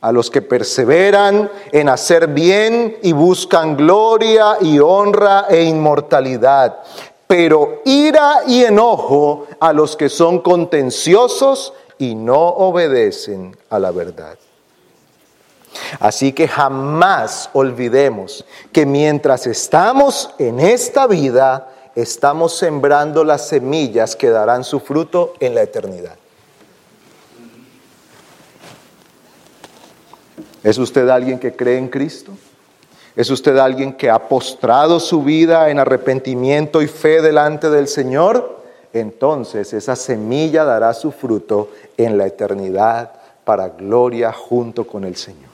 [0.00, 6.78] a los que perseveran en hacer bien y buscan gloria y honra e inmortalidad.
[7.30, 14.36] Pero ira y enojo a los que son contenciosos y no obedecen a la verdad.
[16.00, 24.30] Así que jamás olvidemos que mientras estamos en esta vida, estamos sembrando las semillas que
[24.30, 26.16] darán su fruto en la eternidad.
[30.64, 32.32] ¿Es usted alguien que cree en Cristo?
[33.16, 38.60] ¿Es usted alguien que ha postrado su vida en arrepentimiento y fe delante del Señor?
[38.92, 43.12] entonces esa semilla dará su fruto en la eternidad
[43.44, 45.50] para gloria junto con el Señor.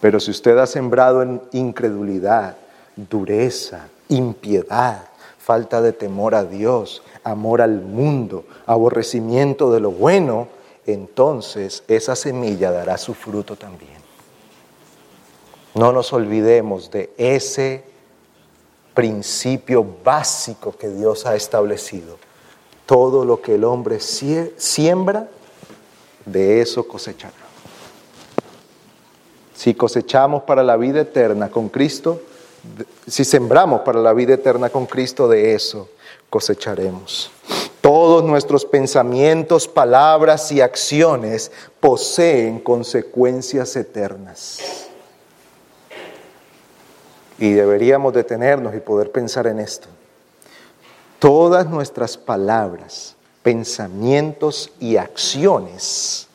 [0.00, 2.56] Pero si usted ha sembrado en incredulidad,
[2.96, 5.04] dureza, impiedad,
[5.38, 10.48] falta de temor a Dios, amor al mundo, aborrecimiento de lo bueno,
[10.86, 14.01] entonces esa semilla dará su fruto también.
[15.74, 17.84] No nos olvidemos de ese
[18.94, 22.18] principio básico que Dios ha establecido.
[22.84, 25.28] Todo lo que el hombre siembra,
[26.26, 27.32] de eso cosechará.
[29.54, 32.20] Si cosechamos para la vida eterna con Cristo,
[33.06, 35.88] si sembramos para la vida eterna con Cristo, de eso
[36.28, 37.30] cosecharemos.
[37.80, 41.50] Todos nuestros pensamientos, palabras y acciones
[41.80, 44.90] poseen consecuencias eternas.
[47.38, 49.88] Y deberíamos detenernos y poder pensar en esto.
[51.18, 56.28] Todas nuestras palabras, pensamientos y acciones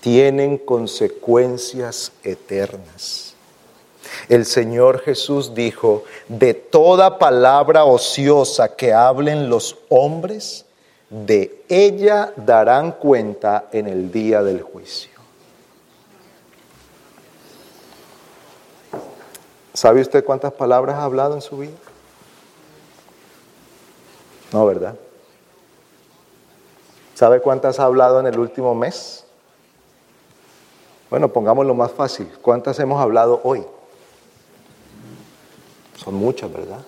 [0.00, 3.34] tienen consecuencias eternas.
[4.28, 10.64] El Señor Jesús dijo, de toda palabra ociosa que hablen los hombres,
[11.10, 15.15] de ella darán cuenta en el día del juicio.
[19.76, 21.76] ¿Sabe usted cuántas palabras ha hablado en su vida?
[24.50, 24.96] No, ¿verdad?
[27.14, 29.26] ¿Sabe cuántas ha hablado en el último mes?
[31.10, 32.26] Bueno, pongámoslo más fácil.
[32.40, 33.66] ¿Cuántas hemos hablado hoy?
[36.02, 36.80] Son muchas, ¿verdad?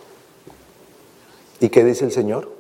[1.61, 2.51] ¿Y qué dice el Señor?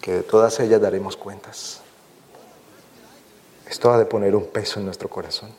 [0.00, 1.82] Que de todas ellas daremos cuentas.
[3.68, 5.50] Esto ha de poner un peso en nuestro corazón.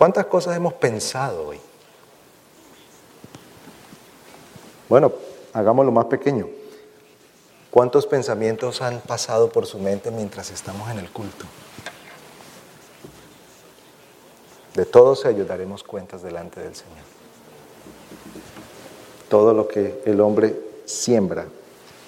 [0.00, 1.60] ¿Cuántas cosas hemos pensado hoy?
[4.88, 5.12] Bueno,
[5.52, 6.48] hagámoslo más pequeño.
[7.70, 11.44] ¿Cuántos pensamientos han pasado por su mente mientras estamos en el culto?
[14.74, 17.04] De todos ellos daremos cuentas delante del Señor.
[19.28, 21.44] Todo lo que el hombre siembra,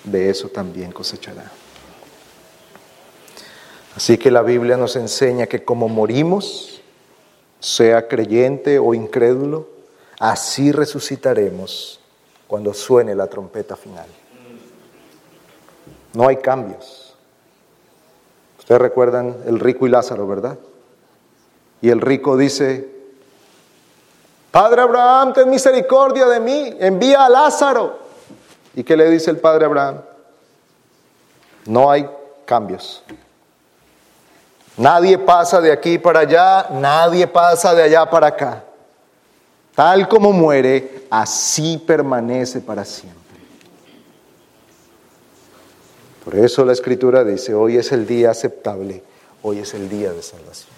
[0.05, 1.53] de eso también cosechará.
[3.95, 6.72] Así que la Biblia nos enseña que como morimos,
[7.63, 9.69] sea creyente o incrédulo,
[10.19, 12.01] así resucitaremos
[12.49, 14.07] cuando suene la trompeta final.
[16.13, 17.15] No hay cambios.
[18.59, 20.59] Ustedes recuerdan el rico y Lázaro, ¿verdad?
[21.81, 22.89] Y el rico dice,
[24.51, 27.99] Padre Abraham, ten misericordia de mí, envía a Lázaro.
[28.75, 30.01] ¿Y qué le dice el Padre Abraham?
[31.67, 32.09] No hay
[32.45, 33.05] cambios.
[34.83, 38.65] Nadie pasa de aquí para allá, nadie pasa de allá para acá.
[39.77, 43.21] Tal como muere, así permanece para siempre.
[46.25, 49.05] Por eso la escritura dice, hoy es el día aceptable,
[49.43, 50.75] hoy es el día de salvación.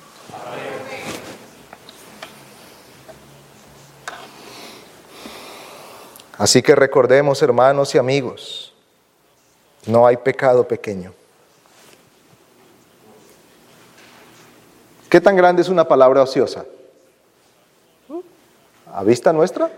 [6.37, 8.75] Así que recordemos, hermanos y amigos,
[9.87, 11.15] no hay pecado pequeño.
[15.15, 16.65] ¿Qué tan grande es una palabra ociosa?
[18.93, 19.71] A vista nuestra,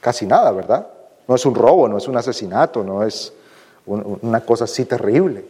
[0.00, 0.88] casi nada, ¿verdad?
[1.28, 3.32] No es un robo, no es un asesinato, no es
[3.86, 5.44] una cosa así terrible.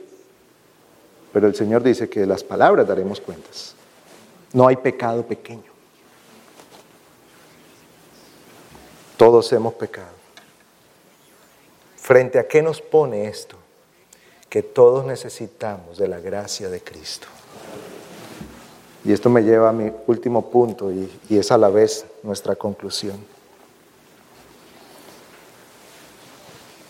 [1.32, 3.74] Pero el Señor dice que de las palabras daremos cuentas.
[4.52, 5.72] No hay pecado pequeño.
[9.16, 10.12] Todos hemos pecado.
[11.96, 13.56] ¿Frente a qué nos pone esto?
[14.50, 17.26] Que todos necesitamos de la gracia de Cristo.
[19.04, 23.16] Y esto me lleva a mi último punto y, es a la vez nuestra conclusión.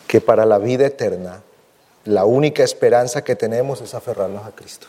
[0.06, 1.42] Que para la vida eterna,
[2.04, 4.86] la única esperanza que tenemos es aferrarnos a Cristo.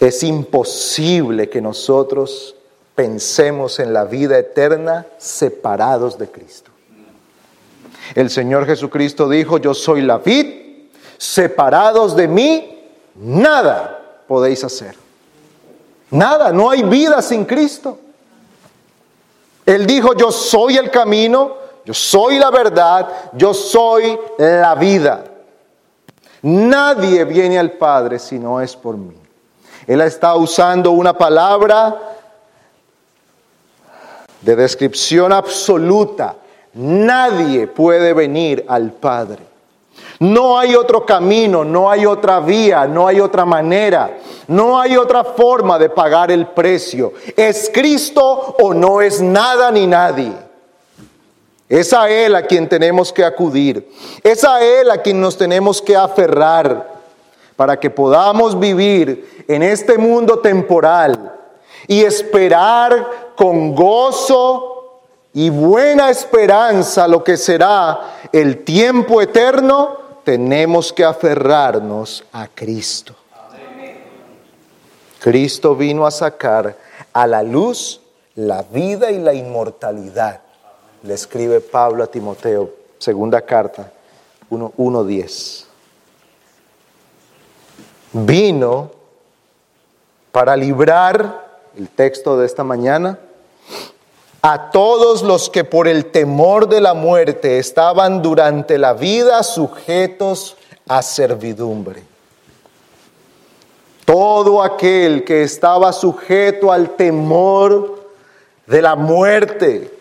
[0.00, 2.56] Es imposible que nosotros
[2.96, 6.72] pensemos en la vida eterna separados de Cristo.
[8.14, 12.82] El Señor Jesucristo dijo, yo soy la vid, separados de mí,
[13.14, 13.95] nada
[14.26, 14.96] podéis hacer.
[16.10, 17.98] Nada, no hay vida sin Cristo.
[19.64, 25.24] Él dijo, yo soy el camino, yo soy la verdad, yo soy la vida.
[26.42, 29.16] Nadie viene al Padre si no es por mí.
[29.86, 31.96] Él está usando una palabra
[34.40, 36.36] de descripción absoluta.
[36.74, 39.55] Nadie puede venir al Padre.
[40.18, 44.18] No hay otro camino, no hay otra vía, no hay otra manera,
[44.48, 47.12] no hay otra forma de pagar el precio.
[47.36, 50.32] ¿Es Cristo o no es nada ni nadie?
[51.68, 53.90] Es a Él a quien tenemos que acudir.
[54.22, 56.96] Es a Él a quien nos tenemos que aferrar
[57.56, 61.32] para que podamos vivir en este mundo temporal
[61.88, 64.75] y esperar con gozo
[65.36, 73.14] y buena esperanza lo que será el tiempo eterno, tenemos que aferrarnos a Cristo.
[75.20, 76.74] Cristo vino a sacar
[77.12, 78.00] a la luz
[78.34, 80.40] la vida y la inmortalidad.
[81.02, 83.92] Le escribe Pablo a Timoteo, segunda carta
[84.50, 85.66] 1.10
[88.24, 88.90] vino
[90.32, 91.44] para librar,
[91.76, 93.18] el texto de esta mañana,
[94.48, 100.56] a todos los que por el temor de la muerte estaban durante la vida sujetos
[100.86, 102.00] a servidumbre.
[104.04, 108.08] Todo aquel que estaba sujeto al temor
[108.68, 109.92] de la muerte,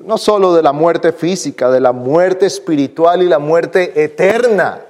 [0.00, 4.80] no solo de la muerte física, de la muerte espiritual y la muerte eterna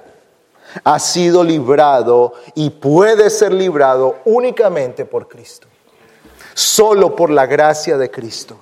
[0.83, 5.67] ha sido librado y puede ser librado únicamente por Cristo.
[6.55, 8.57] Solo por la gracia de Cristo.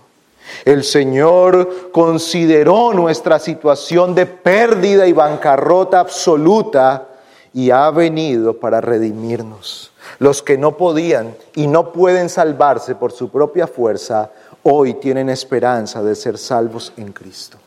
[0.65, 7.07] El Señor consideró nuestra situación de pérdida y bancarrota absoluta
[7.53, 9.91] y ha venido para redimirnos.
[10.19, 14.31] Los que no podían y no pueden salvarse por su propia fuerza,
[14.63, 17.57] hoy tienen esperanza de ser salvos en Cristo.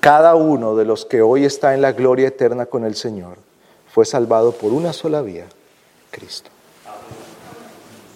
[0.00, 3.36] Cada uno de los que hoy está en la gloria eterna con el Señor
[3.92, 5.46] fue salvado por una sola vía,
[6.10, 6.50] Cristo.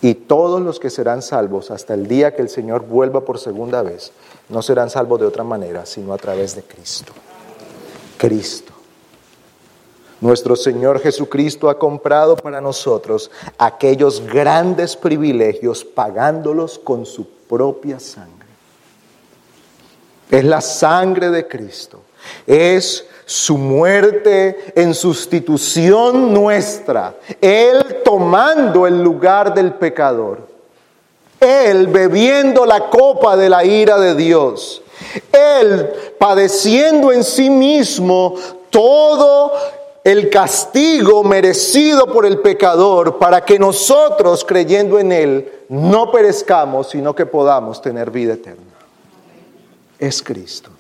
[0.05, 3.81] Y todos los que serán salvos hasta el día que el Señor vuelva por segunda
[3.81, 4.13] vez,
[4.51, 7.15] no serán salvos de otra manera, sino a través de Cristo.
[8.19, 8.75] Cristo.
[10.21, 18.45] Nuestro Señor Jesucristo ha comprado para nosotros aquellos grandes privilegios pagándolos con su propia sangre
[20.31, 22.03] es la sangre de Cristo,
[22.47, 30.47] es su muerte en sustitución nuestra, Él tomando el lugar del pecador,
[31.41, 34.83] Él bebiendo la copa de la ira de Dios,
[35.33, 38.35] Él padeciendo en sí mismo
[38.70, 39.53] todo
[40.03, 47.14] el castigo merecido por el pecador para que nosotros, creyendo en Él, no perezcamos, sino
[47.14, 48.75] que podamos tener vida eterna
[49.99, 50.70] es Cristo.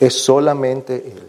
[0.00, 1.28] Es solamente Él.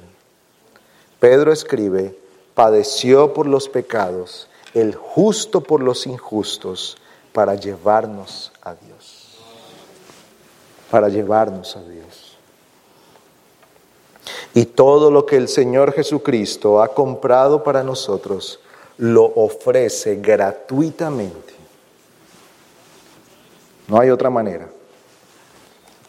[1.19, 2.17] Pedro escribe,
[2.53, 6.97] padeció por los pecados, el justo por los injustos,
[7.31, 9.39] para llevarnos a Dios.
[10.89, 12.37] Para llevarnos a Dios.
[14.53, 18.59] Y todo lo que el Señor Jesucristo ha comprado para nosotros,
[18.97, 21.53] lo ofrece gratuitamente.
[23.87, 24.69] No hay otra manera.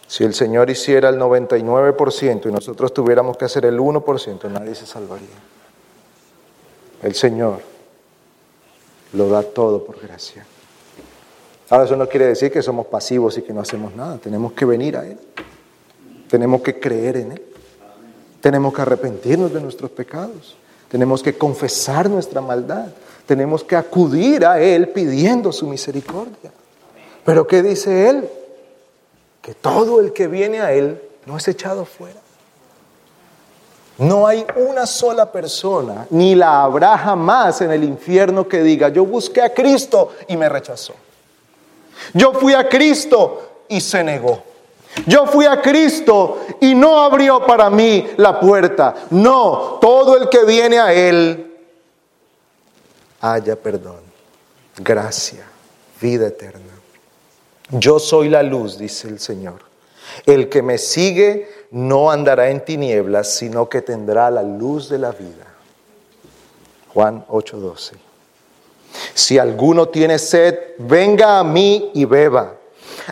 [0.09, 4.87] Si el Señor hiciera el 99% y nosotros tuviéramos que hacer el 1%, nadie se
[4.87, 5.27] salvaría.
[7.03, 7.61] El Señor
[9.13, 10.47] lo da todo por gracia.
[11.69, 14.19] Ahora eso no quiere decir que somos pasivos y que no hacemos nada.
[14.19, 15.19] Tenemos que venir a Él.
[16.29, 17.43] Tenemos que creer en Él.
[18.41, 20.57] Tenemos que arrepentirnos de nuestros pecados.
[20.89, 22.87] Tenemos que confesar nuestra maldad.
[23.27, 26.53] Tenemos que acudir a Él pidiendo su misericordia.
[27.25, 28.29] Pero ¿qué dice Él?
[29.47, 32.19] Que todo el que viene a Él no es echado fuera.
[33.97, 39.07] No hay una sola persona, ni la habrá jamás en el infierno que diga, yo
[39.07, 40.95] busqué a Cristo y me rechazó.
[42.13, 44.43] Yo fui a Cristo y se negó.
[45.07, 48.97] Yo fui a Cristo y no abrió para mí la puerta.
[49.11, 51.57] No, todo el que viene a Él
[53.21, 54.01] haya perdón,
[54.77, 55.47] gracia,
[56.01, 56.73] vida eterna.
[57.71, 59.61] Yo soy la luz, dice el Señor.
[60.25, 65.11] El que me sigue no andará en tinieblas, sino que tendrá la luz de la
[65.11, 65.47] vida.
[66.95, 67.93] Juan 8:12.
[69.15, 72.55] Si alguno tiene sed, venga a mí y beba.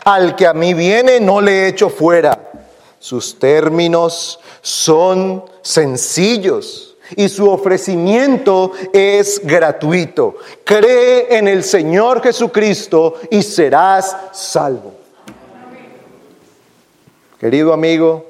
[0.04, 2.52] Al que a mí viene, no le echo fuera.
[2.98, 10.36] Sus términos son sencillos y su ofrecimiento es gratuito.
[10.64, 14.94] Cree en el Señor Jesucristo y serás salvo.
[17.38, 18.26] Querido amigo,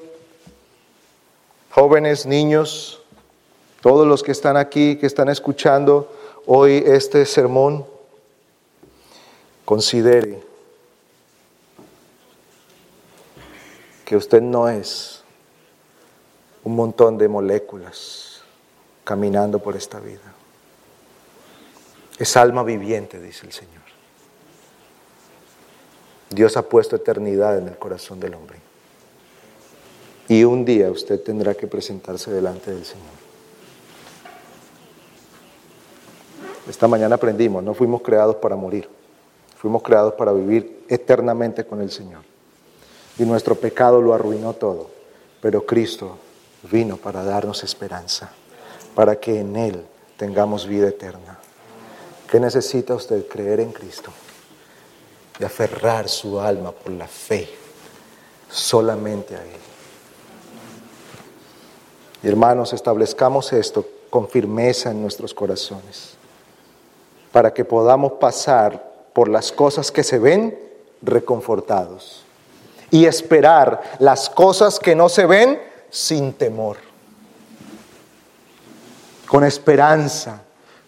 [1.70, 3.00] jóvenes, niños,
[3.80, 6.10] todos los que están aquí, que están escuchando
[6.46, 7.86] hoy este sermón,
[9.64, 10.42] considere
[14.04, 15.22] que usted no es
[16.62, 18.33] un montón de moléculas
[19.04, 20.34] caminando por esta vida.
[22.18, 23.82] Es alma viviente, dice el Señor.
[26.30, 28.58] Dios ha puesto eternidad en el corazón del hombre.
[30.28, 33.24] Y un día usted tendrá que presentarse delante del Señor.
[36.68, 38.88] Esta mañana aprendimos, no fuimos creados para morir,
[39.56, 42.22] fuimos creados para vivir eternamente con el Señor
[43.18, 44.90] y nuestro pecado lo arruinó todo.
[45.40, 46.16] Pero Cristo
[46.70, 48.32] vino para darnos esperanza,
[48.94, 49.84] para que en Él
[50.16, 51.38] tengamos vida eterna.
[52.30, 53.26] ¿Qué necesita usted?
[53.28, 54.10] Creer en Cristo
[55.38, 57.48] y aferrar su alma por la fe
[58.48, 59.60] solamente a Él.
[62.22, 66.14] Y hermanos, establezcamos esto con firmeza en nuestros corazones,
[67.32, 70.58] para que podamos pasar por las cosas que se ven
[71.02, 72.24] reconfortados
[72.90, 76.76] y esperar las cosas que no se ven sin temor.
[79.28, 80.42] Con esperanza,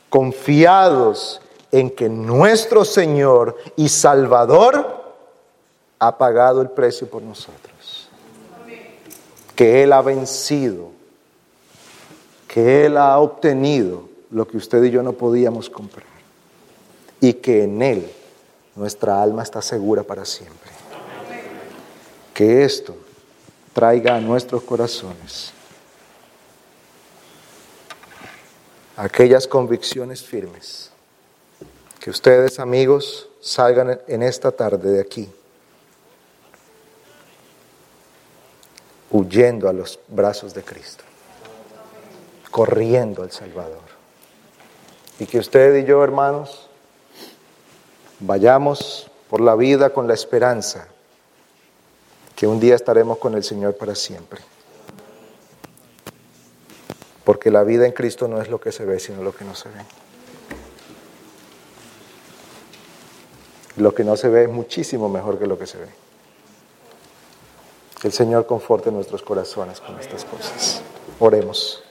[0.09, 1.41] confiados
[1.73, 5.15] en que nuestro Señor y Salvador
[5.99, 8.09] ha pagado el precio por nosotros.
[9.55, 10.91] Que Él ha vencido,
[12.47, 16.07] que Él ha obtenido lo que usted y yo no podíamos comprar.
[17.21, 18.13] Y que en Él
[18.75, 20.77] nuestra alma está segura para siempre
[22.37, 22.95] que esto
[23.73, 25.55] traiga a nuestros corazones
[28.97, 30.91] aquellas convicciones firmes.
[32.01, 35.29] Que ustedes, amigos, salgan en esta tarde de aquí,
[39.11, 41.05] huyendo a los brazos de Cristo,
[42.51, 43.85] corriendo al Salvador.
[45.19, 46.69] Y que usted y yo, hermanos,
[48.21, 50.89] vayamos por la vida con la esperanza
[52.37, 54.41] que un día estaremos con el Señor para siempre.
[57.27, 59.57] Porque la vida en Cristo no es lo que se ve, sino lo que no
[59.57, 59.81] se ve.
[63.79, 65.89] Lo que no se ve es muchísimo mejor que lo que se ve.
[68.01, 70.83] Que el Señor conforte nuestros corazones con estas cosas.
[71.19, 71.83] Oremos.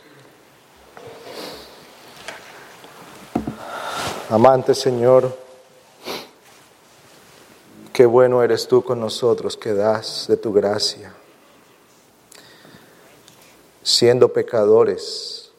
[4.29, 5.45] Amante Señor,
[7.95, 11.13] Qué bueno eres tú con nosotros que das de tu gracia.
[13.85, 15.51] Siendo pecadores,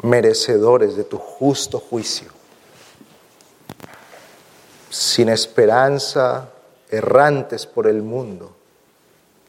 [0.00, 2.30] merecedores de tu justo juicio,
[4.88, 6.48] sin esperanza,
[6.88, 8.56] errantes por el mundo,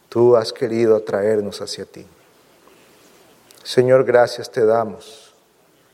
[0.10, 2.06] tú has querido atraernos hacia ti.
[3.64, 5.34] Señor, gracias te damos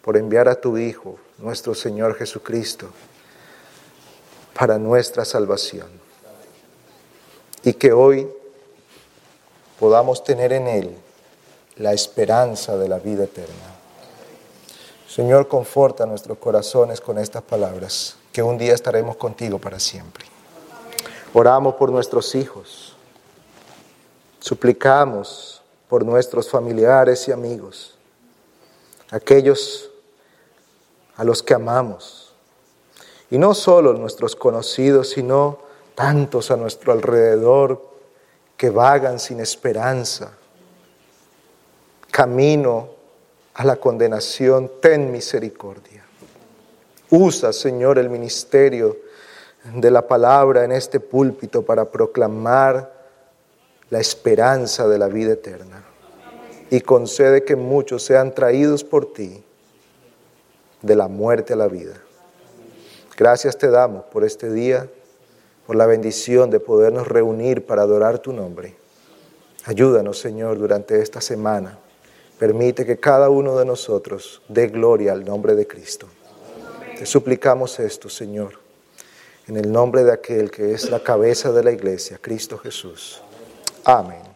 [0.02, 2.90] por enviar a tu Hijo, nuestro Señor Jesucristo
[4.56, 5.90] para nuestra salvación.
[7.64, 8.28] Y que hoy
[9.82, 10.96] podamos tener en Él
[11.78, 13.74] la esperanza de la vida eterna.
[15.10, 20.24] Señor, conforta nuestros corazones con estas palabras, que un día estaremos contigo para siempre.
[21.34, 22.96] Oramos por nuestros hijos,
[24.40, 27.98] suplicamos por nuestros familiares y amigos,
[29.10, 29.90] aquellos
[31.18, 32.34] a los que amamos
[33.32, 35.58] y no solo nuestros conocidos, sino
[35.96, 37.91] tantos a nuestro alrededor
[38.62, 40.34] que vagan sin esperanza,
[42.12, 42.90] camino
[43.56, 46.06] a la condenación, ten misericordia.
[47.10, 49.00] Usa, Señor, el ministerio
[49.74, 52.94] de la palabra en este púlpito para proclamar
[53.90, 55.84] la esperanza de la vida eterna.
[56.70, 59.44] Y concede que muchos sean traídos por ti
[60.84, 61.96] de la muerte a la vida.
[63.18, 64.88] Gracias te damos por este día,
[65.72, 68.76] por la bendición de podernos reunir para adorar tu nombre.
[69.64, 71.80] Ayúdanos, Señor, durante esta semana.
[72.38, 76.08] Permite que cada uno de nosotros dé gloria al nombre de Cristo.
[77.00, 78.56] Te suplicamos esto, Señor,
[79.48, 83.22] en el nombre de aquel que es la cabeza de la iglesia, Cristo Jesús.
[83.86, 84.31] Amén.